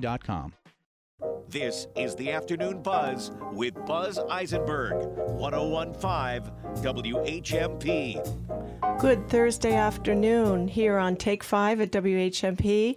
[0.00, 0.52] WHMP.
[1.48, 4.94] This is the Afternoon Buzz with Buzz Eisenberg,
[5.38, 6.52] 1015
[6.82, 8.98] WHMP.
[8.98, 12.96] Good Thursday afternoon here on Take 5 at WHMP.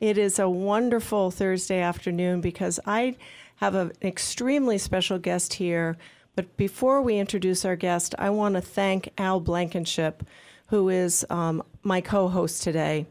[0.00, 3.16] It is a wonderful Thursday afternoon because I
[3.56, 5.96] have an extremely special guest here.
[6.36, 10.22] But before we introduce our guest, I want to thank Al Blankenship,
[10.68, 13.06] who is um, my co host today.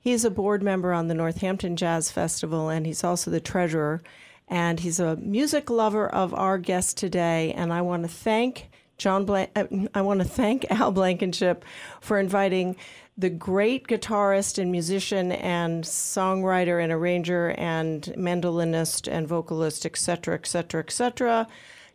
[0.00, 4.02] He's a board member on the Northampton Jazz Festival, and he's also the treasurer.
[4.48, 7.52] And he's a music lover of our guest today.
[7.52, 9.24] And I want to thank John.
[9.24, 11.64] Blank- uh, I want to thank Al Blankenship
[12.00, 12.76] for inviting
[13.16, 20.34] the great guitarist and musician and songwriter and arranger and mandolinist and vocalist, et cetera,
[20.34, 21.46] et cetera, et cetera,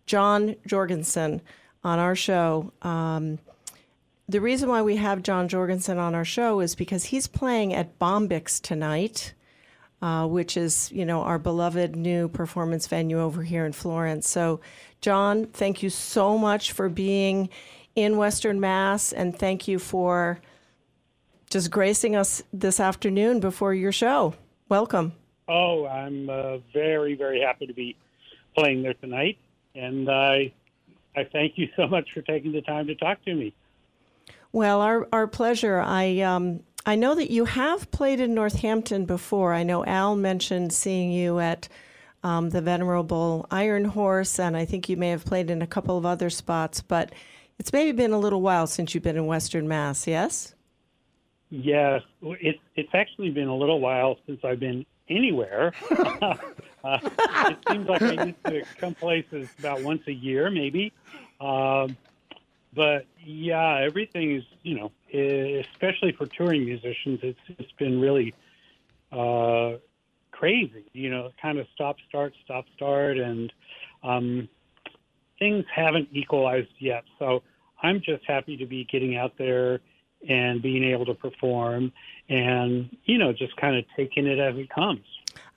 [0.05, 1.41] John Jorgensen
[1.83, 2.71] on our show.
[2.83, 3.39] Um,
[4.27, 7.99] the reason why we have John Jorgensen on our show is because he's playing at
[7.99, 9.33] Bombyx tonight,
[10.01, 14.27] uh, which is you know our beloved new performance venue over here in Florence.
[14.27, 14.61] So,
[15.01, 17.49] John, thank you so much for being
[17.95, 20.39] in Western Mass, and thank you for
[21.49, 24.33] just gracing us this afternoon before your show.
[24.67, 25.13] Welcome.
[25.47, 27.95] Oh, I'm uh, very, very happy to be
[28.57, 29.37] playing there tonight,
[29.75, 30.51] and I,
[31.15, 33.53] I thank you so much for taking the time to talk to me.
[34.55, 35.81] Well, our our pleasure.
[35.81, 39.53] I um, I know that you have played in Northampton before.
[39.53, 41.67] I know Al mentioned seeing you at
[42.23, 45.97] um, the venerable Iron Horse, and I think you may have played in a couple
[45.97, 46.79] of other spots.
[46.79, 47.11] But
[47.59, 50.07] it's maybe been a little while since you've been in Western Mass.
[50.07, 50.55] Yes.
[51.49, 55.73] Yes, it's it's actually been a little while since I've been anywhere.
[55.91, 56.37] uh,
[57.03, 60.93] it seems like I used to come places about once a year, maybe.
[61.41, 61.97] Um,
[62.75, 64.91] but yeah, everything is you know,
[65.73, 68.33] especially for touring musicians, it's it's been really
[69.11, 69.77] uh,
[70.31, 70.85] crazy.
[70.93, 73.51] You know, kind of stop start stop start, and
[74.03, 74.49] um,
[75.39, 77.03] things haven't equalized yet.
[77.19, 77.43] So
[77.81, 79.79] I'm just happy to be getting out there
[80.27, 81.91] and being able to perform
[82.29, 85.03] and you know just kind of taking it as it comes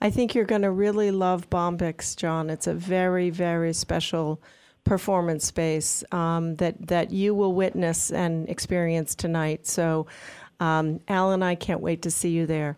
[0.01, 4.41] i think you're going to really love bombyx john it's a very very special
[4.89, 9.67] performance space um, that that you will witness and experience tonight.
[9.67, 10.07] So
[10.61, 12.77] um, al and i can't wait to see you there.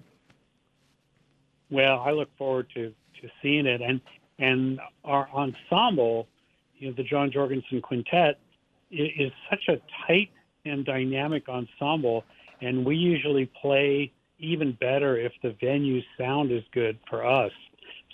[1.70, 3.80] Well i look forward to to seeing it.
[3.80, 4.00] And
[4.38, 6.26] and our ensemble
[6.78, 8.38] you know the john jorgensen quintet
[8.90, 10.30] is such a tight
[10.64, 12.24] and dynamic ensemble,
[12.60, 17.52] and we usually play even better if the venue sound is good for us.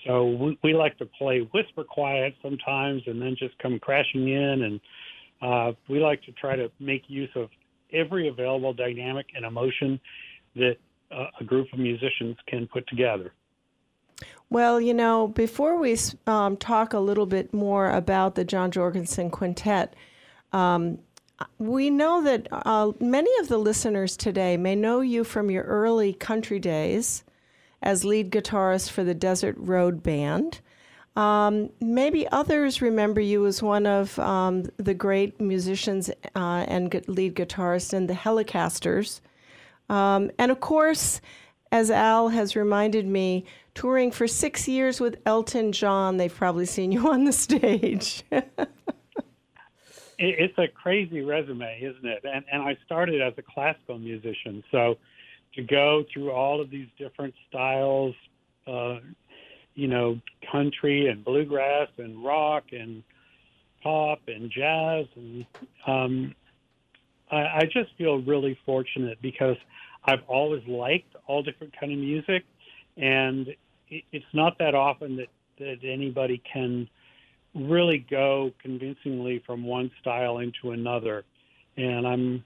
[0.07, 4.63] So we, we like to play whisper quiet sometimes, and then just come crashing in,
[4.63, 4.81] and
[5.43, 7.49] uh, we like to try to make use of
[7.93, 10.01] every available dynamic and emotion
[10.55, 10.77] that
[11.11, 13.33] uh, a group of musicians can put together.
[14.49, 19.31] Well, you know, before we um, talk a little bit more about the John Jorgensen
[19.31, 19.95] Quintet,
[20.53, 20.99] um,
[21.59, 26.13] we know that uh, many of the listeners today may know you from your early
[26.15, 27.25] country days
[27.83, 30.61] as lead guitarist for the Desert Rose Band.
[31.17, 37.35] Um, maybe others remember you as one of um, the great musicians uh, and lead
[37.35, 39.21] guitarist in the Hellecasters.
[39.89, 41.23] Um, and of course,
[41.73, 46.93] as Al has reminded me, touring for six years with Elton John, they've probably seen
[46.93, 48.23] you on the stage.
[50.19, 52.25] it's a crazy resume, isn't it?
[52.25, 54.97] And and I started as a classical musician, so
[55.57, 58.15] to go through all of these different styles,
[58.67, 58.99] uh,
[59.75, 63.03] you know, country and bluegrass and rock and
[63.83, 65.47] pop and jazz, and
[65.87, 66.35] um,
[67.31, 69.57] I, I just feel really fortunate because
[70.05, 72.45] I've always liked all different kind of music,
[72.97, 73.49] and
[73.89, 76.89] it, it's not that often that that anybody can
[77.55, 81.25] really go convincingly from one style into another.
[81.79, 82.45] And I'm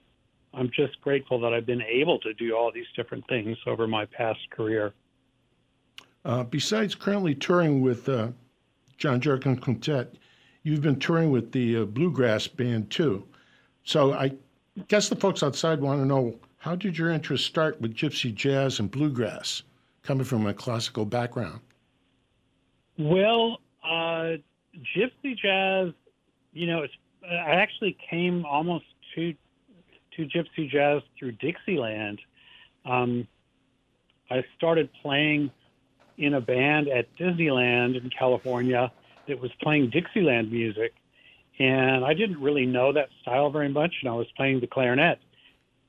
[0.53, 4.05] I'm just grateful that I've been able to do all these different things over my
[4.05, 4.93] past career.
[6.25, 8.29] Uh, besides currently touring with uh,
[8.97, 10.15] John Jorgensen Quintet,
[10.63, 13.25] you've been touring with the uh, Bluegrass Band too.
[13.83, 14.33] So I
[14.87, 18.79] guess the folks outside want to know how did your interest start with gypsy jazz
[18.79, 19.63] and bluegrass,
[20.03, 21.59] coming from a classical background?
[22.99, 24.37] Well, uh,
[24.95, 25.93] gypsy jazz,
[26.53, 28.85] you know, it's, I actually came almost
[29.15, 29.33] to
[30.17, 32.19] to gypsy jazz through Dixieland.
[32.85, 33.27] Um,
[34.29, 35.51] I started playing
[36.17, 38.91] in a band at Disneyland in California
[39.27, 40.93] that was playing Dixieland music,
[41.59, 45.19] and I didn't really know that style very much, and I was playing the clarinet.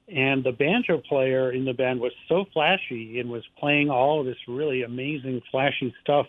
[0.09, 4.27] And the banjo player in the band was so flashy and was playing all of
[4.27, 6.27] this really amazing, flashy stuff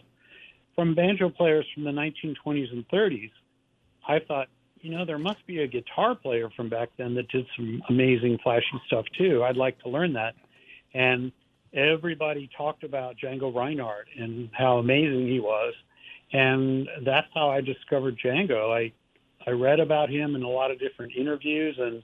[0.75, 3.31] from banjo players from the 1920s and 30s,
[4.07, 4.47] I thought,
[4.83, 8.37] you know, there must be a guitar player from back then that did some amazing,
[8.43, 9.41] flashy stuff too.
[9.41, 10.35] I'd like to learn that.
[10.93, 11.31] And
[11.73, 15.73] everybody talked about Django Reinhardt and how amazing he was.
[16.33, 18.75] And that's how I discovered Django.
[18.75, 18.91] I
[19.47, 22.03] I read about him in a lot of different interviews and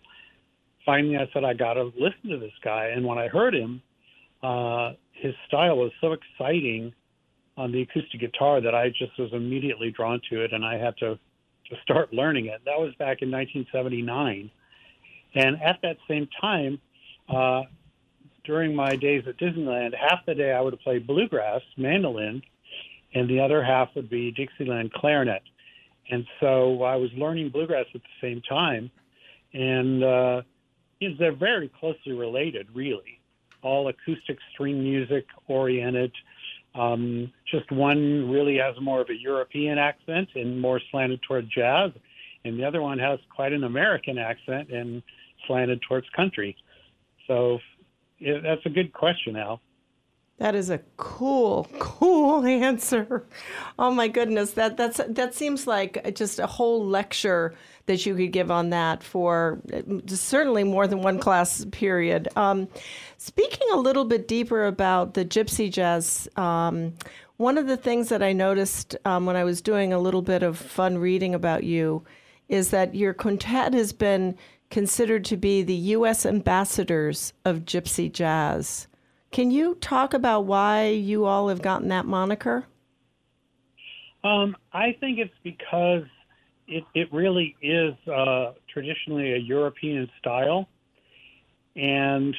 [0.86, 2.88] finally I said I got to listen to this guy.
[2.88, 3.82] And when I heard him,
[4.42, 6.94] uh, his style was so exciting
[7.58, 10.96] on the acoustic guitar that I just was immediately drawn to it, and I had
[11.00, 11.20] to
[11.70, 12.62] to start learning it.
[12.66, 14.52] That was back in 1979,
[15.36, 16.80] and at that same time,
[17.34, 17.64] uh,
[18.44, 22.42] during my days at Disneyland, half the day I would play bluegrass mandolin,
[23.14, 25.44] and the other half would be Dixieland clarinet.
[26.10, 28.90] And so I was learning bluegrass at the same time,
[29.54, 30.42] and uh,
[31.20, 33.20] they're very closely related, really.
[33.62, 36.12] All acoustic string music oriented.
[36.76, 41.92] Um, just one really has more of a European accent and more slanted toward jazz,
[42.46, 45.02] and the other one has quite an American accent and
[45.48, 46.56] slanted towards country.
[47.28, 47.60] So
[48.20, 49.62] yeah, that's a good question, Al.
[50.40, 53.26] That is a cool, cool answer.
[53.78, 57.54] Oh my goodness, that that's that seems like just a whole lecture
[57.86, 62.30] that you could give on that for uh, certainly more than one class period.
[62.36, 62.68] Um,
[63.18, 66.94] speaking a little bit deeper about the gypsy jazz, um,
[67.38, 70.44] one of the things that I noticed um, when I was doing a little bit
[70.44, 72.04] of fun reading about you
[72.48, 74.36] is that your quintet has been
[74.70, 76.26] considered to be the U.S.
[76.26, 78.89] ambassadors of gypsy jazz.
[79.32, 82.66] Can you talk about why you all have gotten that moniker?
[84.24, 86.04] Um, I think it's because
[86.68, 90.68] it, it really is uh, traditionally a European style.
[91.76, 92.36] And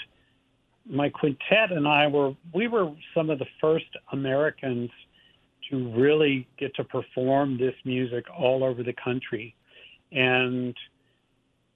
[0.84, 4.91] my quintet and I were, we were some of the first Americans
[5.70, 9.55] to really get to perform this music all over the country.
[10.11, 10.76] And,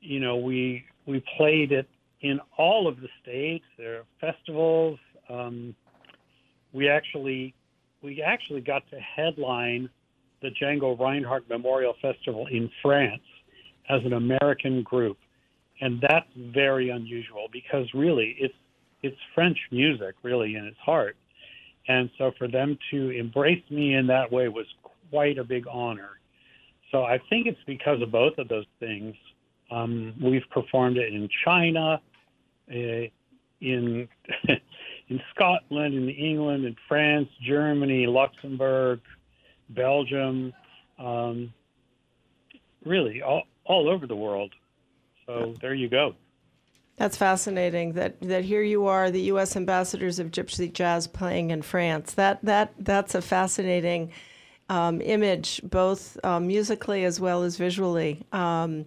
[0.00, 1.88] you know, we, we played it
[2.24, 3.66] in all of the states.
[3.76, 4.98] There are festivals.
[5.28, 5.76] Um,
[6.72, 7.54] we actually
[8.02, 9.88] we actually got to headline
[10.42, 13.22] the Django Reinhardt Memorial Festival in France
[13.88, 15.18] as an American group,
[15.80, 18.54] and that's very unusual because really it's
[19.02, 21.16] it's French music really in its heart,
[21.88, 24.66] and so for them to embrace me in that way was
[25.10, 26.18] quite a big honor.
[26.90, 29.14] So I think it's because of both of those things.
[29.70, 32.00] Um, we've performed it in China,
[32.68, 33.10] in
[35.08, 39.00] in Scotland, in England, in France, Germany, Luxembourg,
[39.70, 40.52] Belgium,
[40.98, 41.52] um,
[42.84, 44.52] really all, all over the world.
[45.26, 46.14] So there you go.
[46.96, 47.94] That's fascinating.
[47.94, 49.56] That that here you are, the U.S.
[49.56, 52.14] ambassadors of Gypsy Jazz playing in France.
[52.14, 54.12] That that that's a fascinating
[54.68, 58.22] um, image, both um, musically as well as visually.
[58.32, 58.86] Um,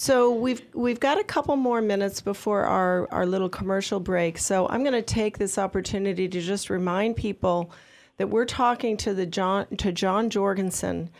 [0.00, 4.38] so we've we've got a couple more minutes before our, our little commercial break.
[4.38, 7.72] So I'm going to take this opportunity to just remind people
[8.16, 11.10] that we're talking to the John to John Jorgensen,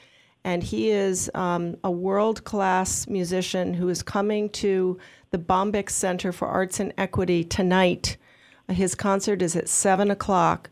[0.45, 4.97] and he is um, a world class musician who is coming to
[5.33, 8.17] the Bombyx Center for Arts and Equity tonight.
[8.69, 10.71] His concert is at seven o'clock,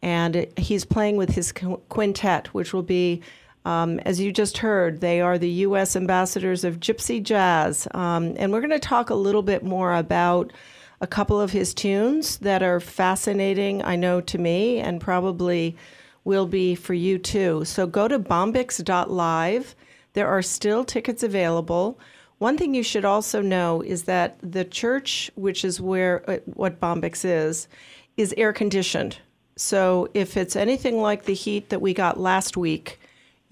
[0.00, 3.20] and he's playing with his quintet, which will be
[3.64, 5.94] um, as you just heard, they are the U.S.
[5.94, 7.86] ambassadors of Gypsy Jazz.
[7.92, 10.52] Um, and we're going to talk a little bit more about
[11.00, 15.76] a couple of his tunes that are fascinating, I know, to me, and probably
[16.24, 17.64] will be for you too.
[17.64, 19.74] So go to bombyx.live.
[20.12, 21.98] There are still tickets available.
[22.38, 26.80] One thing you should also know is that the church, which is where uh, what
[26.80, 27.68] Bombyx is,
[28.16, 29.18] is air conditioned.
[29.56, 32.98] So if it's anything like the heat that we got last week,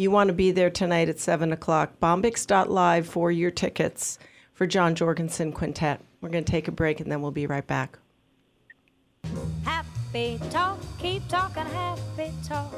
[0.01, 2.01] you want to be there tonight at 7 o'clock.
[2.01, 4.18] Bombyx.live for your tickets
[4.55, 6.01] for John Jorgensen Quintet.
[6.22, 7.98] We're going to take a break and then we'll be right back.
[9.62, 12.72] Happy talk, keep talking happy talk.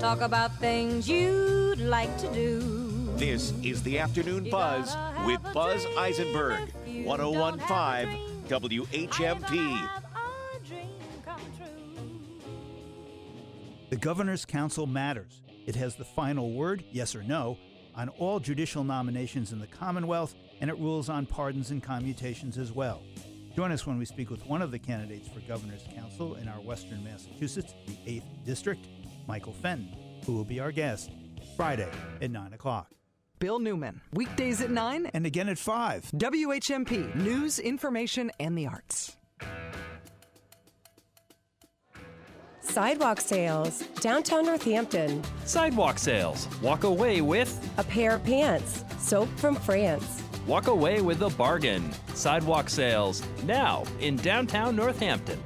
[0.00, 3.08] Talk about things you'd like to do.
[3.14, 6.72] This is the Afternoon Buzz with Buzz Eisenberg,
[7.04, 9.88] 1015 WHMP.
[13.90, 15.40] The Governor's Council matters.
[15.70, 17.56] It has the final word, yes or no,
[17.94, 22.72] on all judicial nominations in the Commonwealth, and it rules on pardons and commutations as
[22.72, 23.04] well.
[23.54, 26.60] Join us when we speak with one of the candidates for Governor's Council in our
[26.60, 28.84] Western Massachusetts, the 8th District,
[29.28, 29.96] Michael Fenton,
[30.26, 31.12] who will be our guest
[31.56, 31.88] Friday
[32.20, 32.90] at 9 o'clock.
[33.38, 36.10] Bill Newman, weekdays at 9 and again at 5.
[36.16, 39.16] WHMP, news, information, and the arts.
[42.70, 45.24] Sidewalk sales, downtown Northampton.
[45.44, 46.46] Sidewalk sales.
[46.62, 50.22] Walk away with a pair of pants, soap from France.
[50.46, 51.90] Walk away with a bargain.
[52.14, 55.42] Sidewalk sales now in downtown Northampton.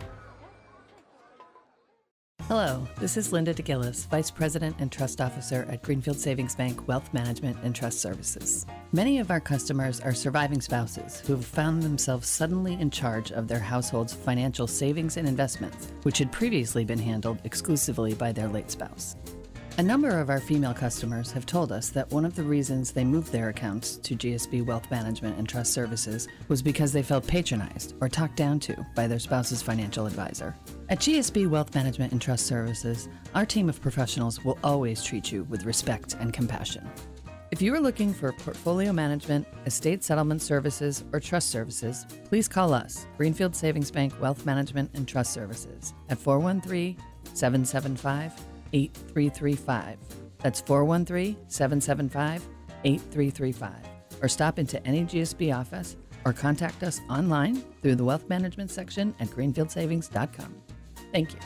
[2.49, 7.09] Hello, this is Linda DeGillis, Vice President and Trust Officer at Greenfield Savings Bank Wealth
[7.15, 8.67] Management and Trust Services.
[8.93, 13.49] Many of our customers are surviving spouses who have found themselves suddenly in charge of
[13.49, 18.71] their household's financial savings and investments, which had previously been handled exclusively by their late
[18.71, 19.17] spouse.
[19.77, 23.03] A number of our female customers have told us that one of the reasons they
[23.03, 27.97] moved their accounts to GSB Wealth Management and Trust Services was because they felt patronized
[28.01, 30.55] or talked down to by their spouse's financial advisor.
[30.91, 35.43] At GSB Wealth Management and Trust Services, our team of professionals will always treat you
[35.51, 36.89] with respect and compassion.
[37.51, 42.73] If you are looking for portfolio management, estate settlement services, or trust services, please call
[42.75, 46.97] us, Greenfield Savings Bank Wealth Management and Trust Services, at 413
[47.33, 49.99] 775 8335.
[50.39, 52.47] That's 413 775
[52.85, 53.73] 8335.
[54.23, 59.15] Or stop into any GSB office or contact us online through the wealth management section
[59.21, 60.55] at greenfieldsavings.com.
[61.13, 61.41] Thank you.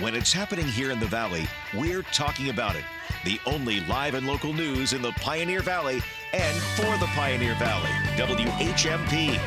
[0.00, 2.84] When it's happening here in the Valley, we're talking about it.
[3.24, 6.00] The only live and local news in the Pioneer Valley
[6.32, 7.90] and for the Pioneer Valley.
[8.16, 9.38] WHMP.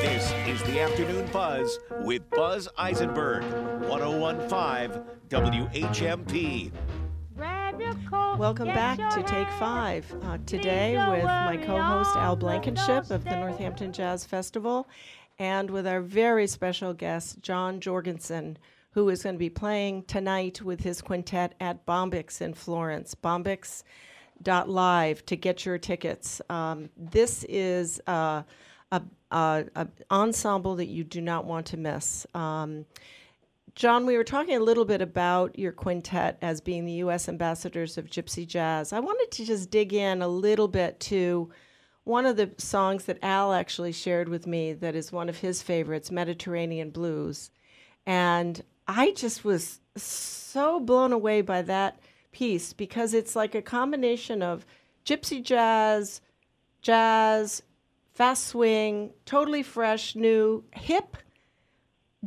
[0.00, 3.42] This is the Afternoon Buzz with Buzz Eisenberg,
[3.88, 6.70] 1015 WHMP.
[8.38, 10.06] Welcome back to Take Five.
[10.22, 14.88] Uh, today with my co host Al Blankenship of the Northampton Jazz Festival
[15.40, 18.56] and with our very special guest, John Jorgensen,
[18.92, 23.16] who is going to be playing tonight with his quintet at Bombyx in Florence.
[23.16, 23.84] Bombyx.live
[25.26, 26.40] to get your tickets.
[26.48, 28.44] Um, this is uh,
[28.92, 32.26] a, a, a, ensemble that you do not want to miss.
[32.34, 32.86] Um,
[33.74, 37.28] John, we were talking a little bit about your quintet as being the U.S.
[37.28, 38.92] ambassadors of Gypsy Jazz.
[38.92, 41.50] I wanted to just dig in a little bit to
[42.02, 45.62] one of the songs that Al actually shared with me that is one of his
[45.62, 47.50] favorites, Mediterranean Blues.
[48.06, 52.00] And I just was so blown away by that
[52.32, 54.64] piece because it's like a combination of
[55.04, 56.20] gypsy jazz,
[56.82, 57.62] jazz,
[58.18, 61.16] fast swing, totally fresh, new, hip.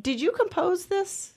[0.02, 1.34] Did you compose this?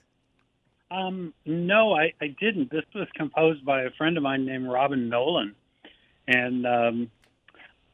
[0.93, 2.71] Um, no, I, I didn't.
[2.71, 5.57] This was composed by a friend of mine named Robin Nolan,
[6.29, 7.11] and um,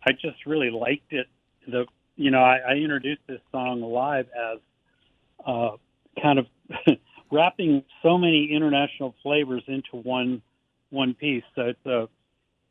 [0.04, 1.28] I just really liked it.
[1.66, 1.86] The
[2.16, 4.58] you know I, I introduced this song live as
[5.46, 5.70] uh,
[6.20, 6.46] kind of
[7.32, 10.42] wrapping so many international flavors into one
[10.90, 11.44] one piece.
[11.54, 12.06] So it's a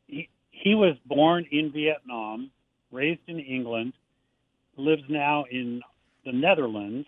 [0.06, 2.52] he, he was born in Vietnam,
[2.90, 3.92] raised in England,
[4.76, 5.80] lives now in
[6.24, 7.06] the Netherlands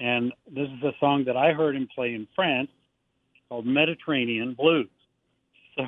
[0.00, 2.70] and this is a song that I heard him play in France
[3.48, 4.88] called Mediterranean Blues.
[5.76, 5.84] So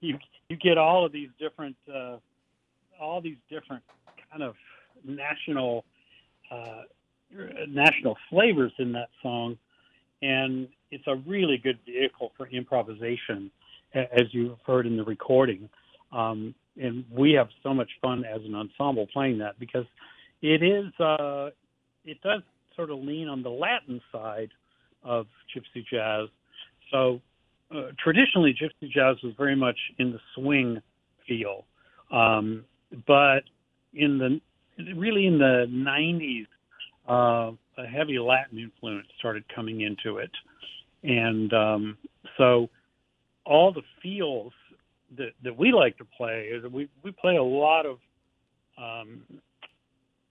[0.00, 0.18] you
[0.48, 2.16] you get all of these different uh,
[3.00, 3.84] all these different
[4.30, 4.56] kind of
[5.04, 5.84] national
[6.50, 6.82] uh,
[7.68, 9.56] national flavors in that song,
[10.22, 13.50] and it's a really good vehicle for improvisation,
[13.94, 15.68] as you've heard in the recording.
[16.10, 19.86] Um, and we have so much fun as an ensemble playing that because
[20.42, 21.50] it is uh,
[22.04, 22.42] it does
[22.74, 24.50] sort of lean on the Latin side
[25.02, 26.28] of gypsy jazz.
[26.90, 27.20] So
[27.74, 30.80] uh, traditionally, gypsy jazz was very much in the swing
[31.26, 31.64] feel,
[32.12, 32.64] um,
[33.06, 33.40] but
[33.94, 34.40] in the
[34.94, 36.46] really in the 90s,
[37.08, 40.30] uh, a heavy Latin influence started coming into it,
[41.02, 41.98] and um,
[42.36, 42.68] so
[43.44, 44.52] all the feels
[45.16, 47.98] that, that we like to play is we we play a lot of
[48.78, 49.22] um,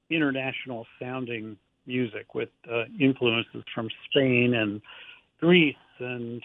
[0.10, 4.82] international sounding music with uh, influences from Spain and
[5.40, 6.42] Greece and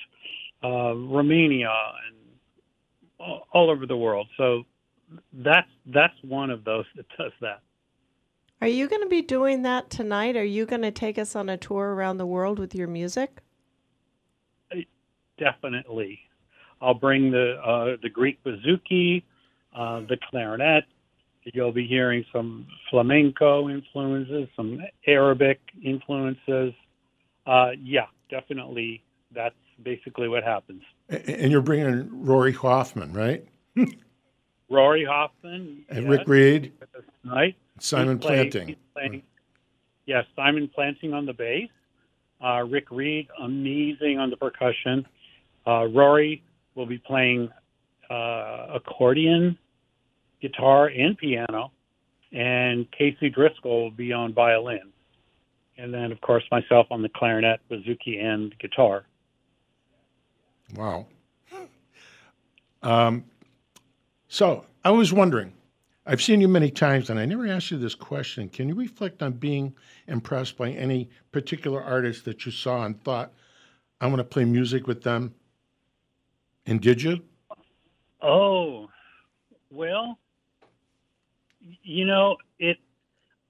[0.62, 1.72] uh, Romania
[2.06, 2.16] and
[3.18, 4.28] all, all over the world.
[4.36, 4.64] So
[5.32, 7.60] that's that's one of those that does that.
[8.60, 10.36] Are you going to be doing that tonight?
[10.36, 13.40] Are you going to take us on a tour around the world with your music?
[15.38, 16.20] Definitely.
[16.80, 19.22] I'll bring the uh, the Greek bouzouki,
[19.74, 20.84] uh, the clarinet,
[21.44, 26.74] You'll be hearing some flamenco influences, some Arabic influences.
[27.46, 29.02] Uh, yeah, definitely.
[29.34, 30.82] That's basically what happens.
[31.08, 33.46] And you're bringing Rory Hoffman, right?
[34.70, 35.84] Rory Hoffman.
[35.88, 36.72] And yes, Rick Reed.
[37.24, 37.56] Right.
[37.78, 38.68] Simon He's Planting.
[38.68, 39.22] he's playing-
[40.04, 41.70] yes, Simon Planting on the bass.
[42.44, 45.06] Uh, Rick Reed, amazing on the percussion.
[45.66, 46.42] Uh, Rory
[46.74, 47.50] will be playing
[48.08, 49.58] uh, accordion,
[50.40, 51.72] guitar, and piano.
[52.32, 54.92] And Casey Driscoll will be on violin.
[55.76, 59.04] And then, of course, myself on the clarinet, bouzouki, and guitar.
[60.76, 61.06] Wow.
[62.82, 63.24] Um,
[64.28, 65.52] so I was wondering,
[66.06, 68.48] I've seen you many times, and I never asked you this question.
[68.48, 69.74] Can you reflect on being
[70.06, 73.32] impressed by any particular artist that you saw and thought,
[74.00, 75.34] I want to play music with them?
[76.66, 77.20] And did you?
[78.22, 78.88] Oh,
[79.70, 80.18] well,
[81.82, 82.78] you know, it.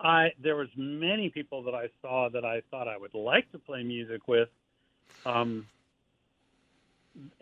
[0.03, 3.59] I there was many people that I saw that I thought I would like to
[3.59, 4.49] play music with,
[5.27, 5.67] um,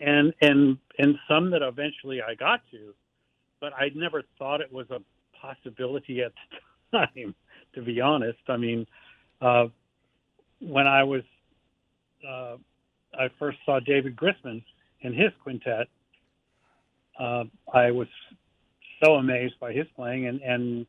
[0.01, 2.95] and and and some that eventually I got to,
[3.61, 5.01] but I never thought it was a
[5.41, 6.33] possibility at
[6.93, 7.35] the time.
[7.75, 8.87] To be honest, I mean,
[9.41, 9.67] uh,
[10.59, 11.23] when I was
[12.27, 12.57] uh,
[13.17, 14.65] I first saw David Grisman
[15.03, 15.89] and his quintet,
[17.19, 18.09] uh, I was
[19.03, 20.87] so amazed by his playing, and, and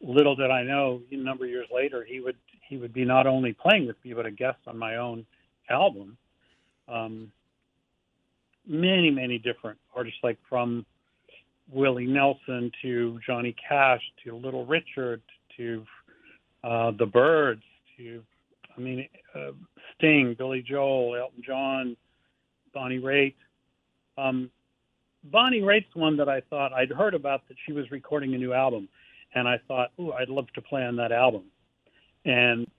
[0.00, 2.36] little did I know, a number of years later, he would
[2.68, 5.24] he would be not only playing with me but a guest on my own
[5.70, 6.16] album.
[6.88, 7.32] Um,
[8.66, 10.84] many many different artists, like from
[11.72, 15.22] Willie Nelson to Johnny Cash to Little Richard
[15.56, 15.84] to
[16.64, 17.62] uh, the Byrds
[17.96, 18.22] to
[18.76, 19.52] I mean uh,
[19.94, 21.96] Sting, Billy Joel, Elton John,
[22.74, 23.34] Bonnie Raitt.
[24.18, 24.50] Um,
[25.24, 28.52] Bonnie Raitt's one that I thought I'd heard about that she was recording a new
[28.52, 28.88] album,
[29.34, 31.44] and I thought, "Ooh, I'd love to play on that album."
[32.24, 32.70] And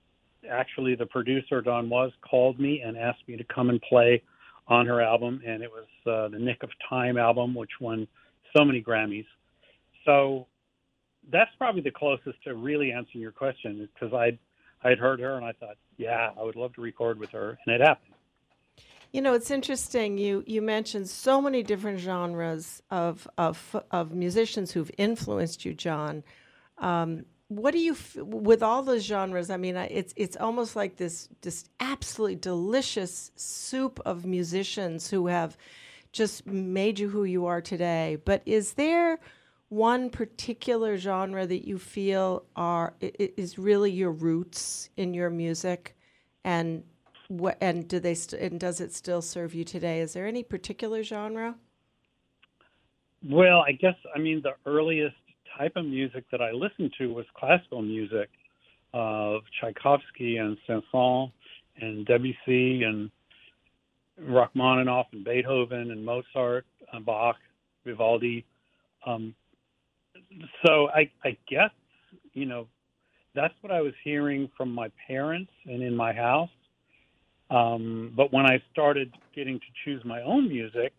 [0.49, 4.21] actually, the producer Don Was called me and asked me to come and play
[4.67, 8.07] on her album, and it was uh, the Nick of Time album, which won
[8.55, 9.25] so many Grammys.
[10.05, 10.47] So
[11.31, 14.37] that's probably the closest to really answering your question, because I'd
[14.83, 17.75] I'd heard her and I thought, yeah, I would love to record with her, and
[17.75, 18.13] it happened.
[19.17, 20.19] You know, it's interesting.
[20.19, 26.23] You you mentioned so many different genres of of of musicians who've influenced you, John.
[26.77, 29.49] Um, what do you f- with all those genres?
[29.49, 35.57] I mean, it's it's almost like this this absolutely delicious soup of musicians who have
[36.11, 38.19] just made you who you are today.
[38.23, 39.17] But is there
[39.69, 45.97] one particular genre that you feel are is really your roots in your music,
[46.43, 46.83] and
[47.27, 49.99] what and do they st- and does it still serve you today?
[49.99, 51.55] Is there any particular genre?
[53.27, 55.15] Well, I guess I mean the earliest
[55.57, 58.29] type of music that I listened to was classical music
[58.93, 61.31] of Tchaikovsky and Saint-Saëns
[61.81, 63.11] and Debussy and
[64.19, 67.37] Rachmaninoff and Beethoven and Mozart, and Bach,
[67.85, 68.45] Vivaldi.
[69.05, 69.35] Um,
[70.65, 71.71] so I, I guess
[72.33, 72.67] you know
[73.35, 76.49] that's what I was hearing from my parents and in my house.
[77.49, 80.93] Um, but when I started getting to choose my own music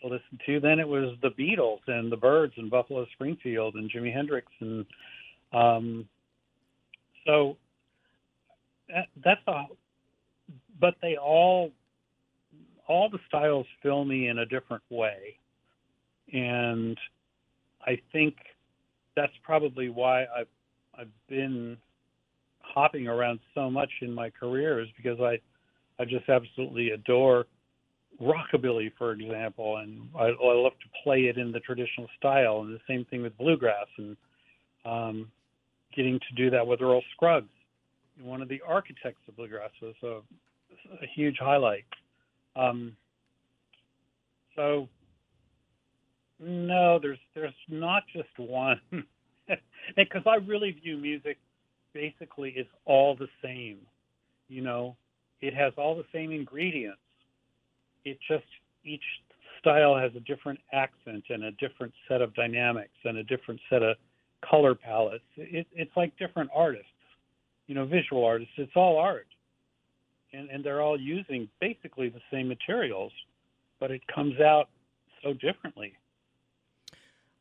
[0.00, 3.90] to listen to, then it was the Beatles and the Byrds and Buffalo Springfield and
[3.90, 4.86] Jimi Hendrix and
[5.54, 6.08] um,
[7.26, 7.56] so
[8.88, 9.64] that, that's a.
[10.80, 11.70] But they all,
[12.88, 15.38] all the styles fill me in a different way,
[16.32, 16.98] and
[17.86, 18.34] I think
[19.16, 20.48] that's probably why I've
[20.98, 21.76] I've been
[22.60, 25.38] hopping around so much in my career is because I
[25.98, 27.46] I just absolutely adore
[28.20, 32.60] rockabilly, for example, and I, I love to play it in the traditional style.
[32.60, 34.16] And the same thing with bluegrass, and
[34.84, 35.30] um,
[35.94, 37.48] getting to do that with Earl Scruggs,
[38.22, 40.06] one of the architects of bluegrass, was a,
[41.02, 41.84] a huge highlight.
[42.56, 42.96] Um,
[44.54, 44.88] so
[46.40, 48.80] no, there's there's not just one,
[49.96, 51.38] because I really view music
[51.92, 53.78] basically as all the same.
[54.48, 54.96] You know,
[55.40, 56.98] it has all the same ingredients.
[58.04, 58.44] It just
[58.84, 59.02] each
[59.60, 63.82] style has a different accent and a different set of dynamics and a different set
[63.82, 63.96] of
[64.48, 65.24] color palettes.
[65.36, 66.88] It, it's like different artists,
[67.66, 68.52] you know, visual artists.
[68.56, 69.26] It's all art,
[70.32, 73.12] and and they're all using basically the same materials,
[73.80, 74.68] but it comes out
[75.22, 75.94] so differently.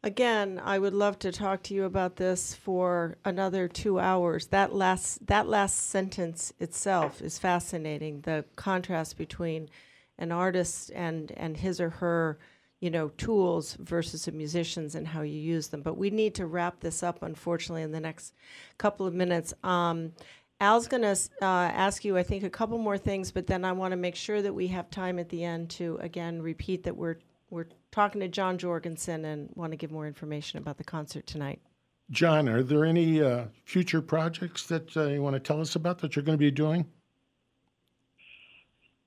[0.06, 4.47] Again, I would love to talk to you about this for another two hours.
[4.47, 8.20] That last that last sentence itself is fascinating.
[8.22, 9.70] The contrast between
[10.18, 12.38] an artist and and his or her,
[12.82, 15.82] you know, tools versus a musician's and how you use them.
[15.82, 18.34] But we need to wrap this up, unfortunately, in the next
[18.78, 19.54] couple of minutes.
[19.64, 20.12] Um,
[20.60, 23.72] Al's going to uh, ask you, I think, a couple more things, but then I
[23.72, 26.97] want to make sure that we have time at the end to again repeat that
[26.97, 31.28] we're we're talking to John Jorgensen and want to give more information about the concert
[31.28, 31.62] tonight.
[32.10, 36.00] John, are there any uh, future projects that uh, you want to tell us about
[36.00, 36.86] that you're going to be doing?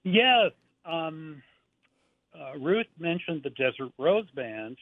[0.05, 0.53] Yes.
[0.85, 1.43] Um,
[2.33, 4.77] uh, Ruth mentioned the Desert Rose Band,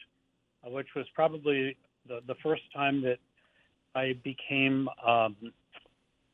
[0.65, 1.75] uh, which was probably
[2.07, 3.17] the, the first time that
[3.95, 5.35] I became, um,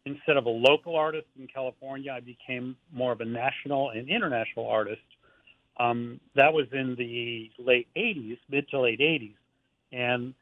[0.06, 4.68] instead of a local artist in California, I became more of a national and international
[4.68, 5.02] artist
[5.82, 9.36] um, that was in the late 80s, mid to late 80s.
[9.92, 10.34] And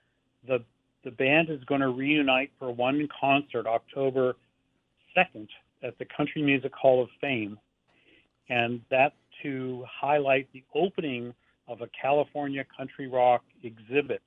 [0.48, 0.64] the
[1.06, 4.36] the band is going to reunite for one concert October
[5.16, 5.48] 2nd
[5.82, 7.58] at the Country Music Hall of Fame.
[8.50, 11.34] And that's to highlight the opening
[11.70, 14.22] of a California country rock exhibit,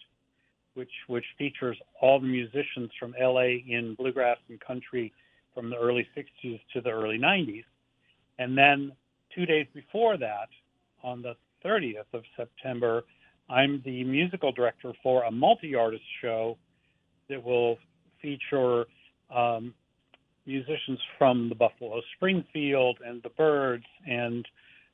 [0.73, 5.13] which, which features all the musicians from LA in bluegrass and country
[5.53, 7.65] from the early 60s to the early 90s.
[8.39, 8.93] And then
[9.35, 10.49] two days before that,
[11.03, 11.35] on the
[11.65, 13.05] 30th of September,
[13.49, 16.57] I'm the musical director for a multi artist show
[17.29, 17.79] that will
[18.21, 18.87] feature
[19.35, 19.75] um,
[20.47, 24.47] musicians from the Buffalo Springfield and the Byrds and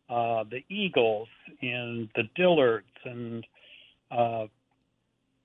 [0.09, 1.29] uh, the Eagles
[1.63, 3.47] and the Dillards and
[4.11, 4.47] uh,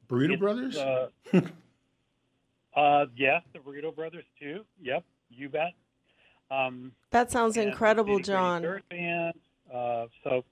[0.09, 0.77] Burrito Brothers?
[0.77, 1.07] Uh,
[2.75, 4.61] uh, yes, the Burrito Brothers too.
[4.81, 5.73] Yep, you bet.
[6.51, 8.81] Um, That sounds incredible, John.
[8.89, 9.33] Band.
[9.73, 10.43] Uh, so,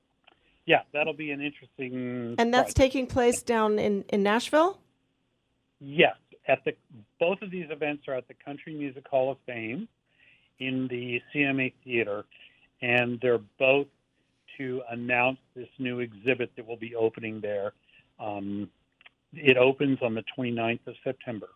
[0.66, 2.36] yeah, that'll be an interesting.
[2.38, 2.78] And that's project.
[2.78, 4.80] taking place down in, in Nashville?
[5.80, 6.16] Yes,
[6.48, 6.74] at the
[7.20, 9.88] both of these events are at the Country Music Hall of Fame
[10.60, 12.26] in the CMA Theater,
[12.82, 13.88] and they're both
[14.58, 17.74] to announce this new exhibit that will be opening there.
[18.20, 18.70] Um,
[19.34, 21.48] it opens on the 29th of September.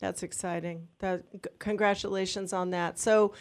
[0.00, 0.88] That's exciting.
[0.98, 1.22] That,
[1.58, 2.98] congratulations on that.
[2.98, 3.34] So,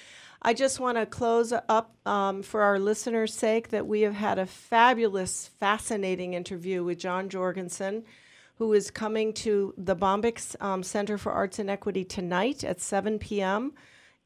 [0.46, 4.38] I just want to close up um, for our listeners' sake that we have had
[4.38, 8.04] a fabulous, fascinating interview with John Jorgensen,
[8.56, 13.20] who is coming to the Bombyx um, Center for Arts and Equity tonight at 7
[13.20, 13.72] p.m.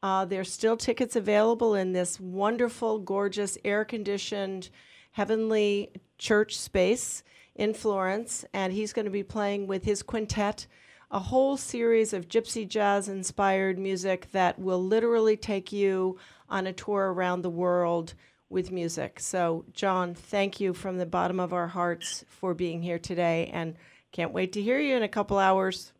[0.01, 4.71] Uh, there's still tickets available in this wonderful, gorgeous, air conditioned,
[5.11, 7.21] heavenly church space
[7.53, 8.43] in Florence.
[8.55, 10.65] And he's going to be playing with his quintet
[11.09, 16.17] a whole series of gypsy jazz inspired music that will literally take you
[16.49, 18.13] on a tour around the world
[18.49, 19.19] with music.
[19.19, 23.75] So, John, thank you from the bottom of our hearts for being here today and
[24.11, 25.93] can't wait to hear you in a couple hours.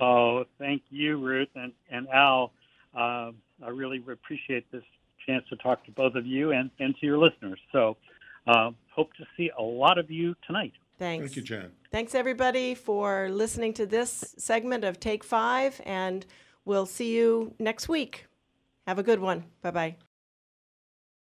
[0.00, 2.52] Oh, thank you, Ruth and, and Al.
[2.94, 3.32] Uh,
[3.62, 4.84] I really appreciate this
[5.26, 7.58] chance to talk to both of you and, and to your listeners.
[7.72, 7.96] So,
[8.46, 10.72] uh, hope to see a lot of you tonight.
[10.98, 11.24] Thanks.
[11.24, 11.70] Thank you, John.
[11.92, 16.26] Thanks, everybody, for listening to this segment of Take Five, and
[16.64, 18.26] we'll see you next week.
[18.86, 19.44] Have a good one.
[19.62, 19.96] Bye bye.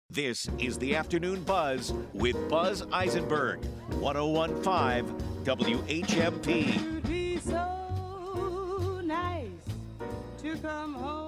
[0.10, 3.66] This is the Afternoon Buzz with Buzz Eisenberg,
[4.00, 6.76] 1015 WHMP.
[6.76, 9.48] It'd be so nice
[10.38, 11.23] to come home to.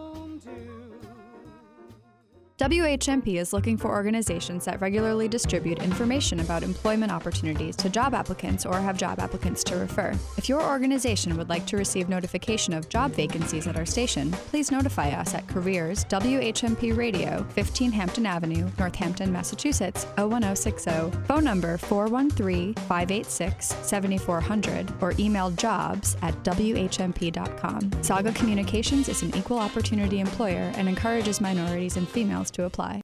[2.57, 8.65] WHMP is looking for organizations that regularly distribute information about employment opportunities to job applicants
[8.65, 10.17] or have job applicants to refer.
[10.37, 14.71] If your organization would like to receive notification of job vacancies at our station, please
[14.71, 22.73] notify us at Careers WHMP Radio, 15 Hampton Avenue, Northampton, Massachusetts, 01060, phone number 413
[22.73, 28.01] 586 7400, or email jobs at WHMP.com.
[28.01, 33.01] Saga Communications is an equal opportunity employer and encourages minorities and females to apply.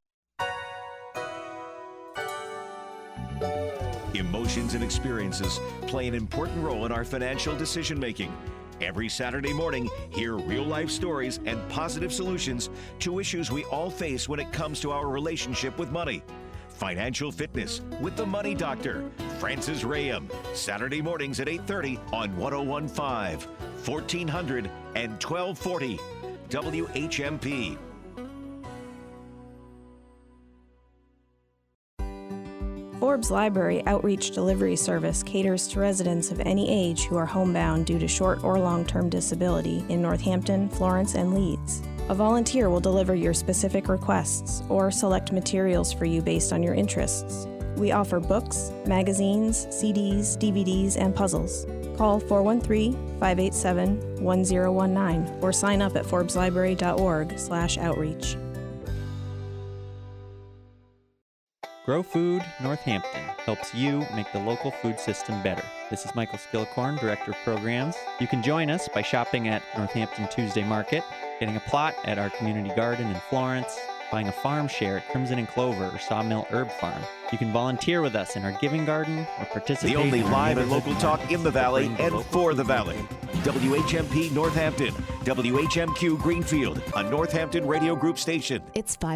[4.14, 8.32] Emotions and experiences play an important role in our financial decision making.
[8.82, 12.70] Every Saturday morning, hear real life stories and positive solutions
[13.00, 16.24] to issues we all face when it comes to our relationship with money.
[16.70, 19.06] Financial Fitness with the Money Doctor,
[19.40, 23.48] Francis Rayam, Saturday mornings at 8:30 on 1015,
[23.86, 26.00] 1400 and 1240
[26.50, 27.78] WHMP.
[33.02, 37.98] Forbes Library Outreach Delivery Service caters to residents of any age who are homebound due
[37.98, 41.82] to short or long term disability in Northampton, Florence, and Leeds.
[42.10, 46.76] A volunteer will deliver your specific requests or select materials for you based on your
[46.76, 47.48] interests.
[47.76, 51.66] We offer books, magazines, CDs, DVDs, and puzzles.
[51.98, 58.38] Call 413 587 1019 or sign up at forbeslibrary.org/outreach.
[61.84, 65.64] Grow Food Northampton helps you make the local food system better.
[65.90, 67.96] This is Michael Skillicorn, Director of Programs.
[68.20, 71.04] You can join us by shopping at Northampton Tuesday Market,
[71.40, 73.80] getting a plot at our community garden in Florence,
[74.12, 77.02] buying a farm share at Crimson and Clover or Sawmill Herb Farm.
[77.32, 80.60] You can volunteer with us in our giving garden or participate The only in live
[80.60, 82.98] and local talk in the Valley Bring the and for the Valley.
[83.42, 88.62] WHMP Northampton, WHMQ Greenfield, a Northampton Radio Group station.
[88.76, 89.10] It's 5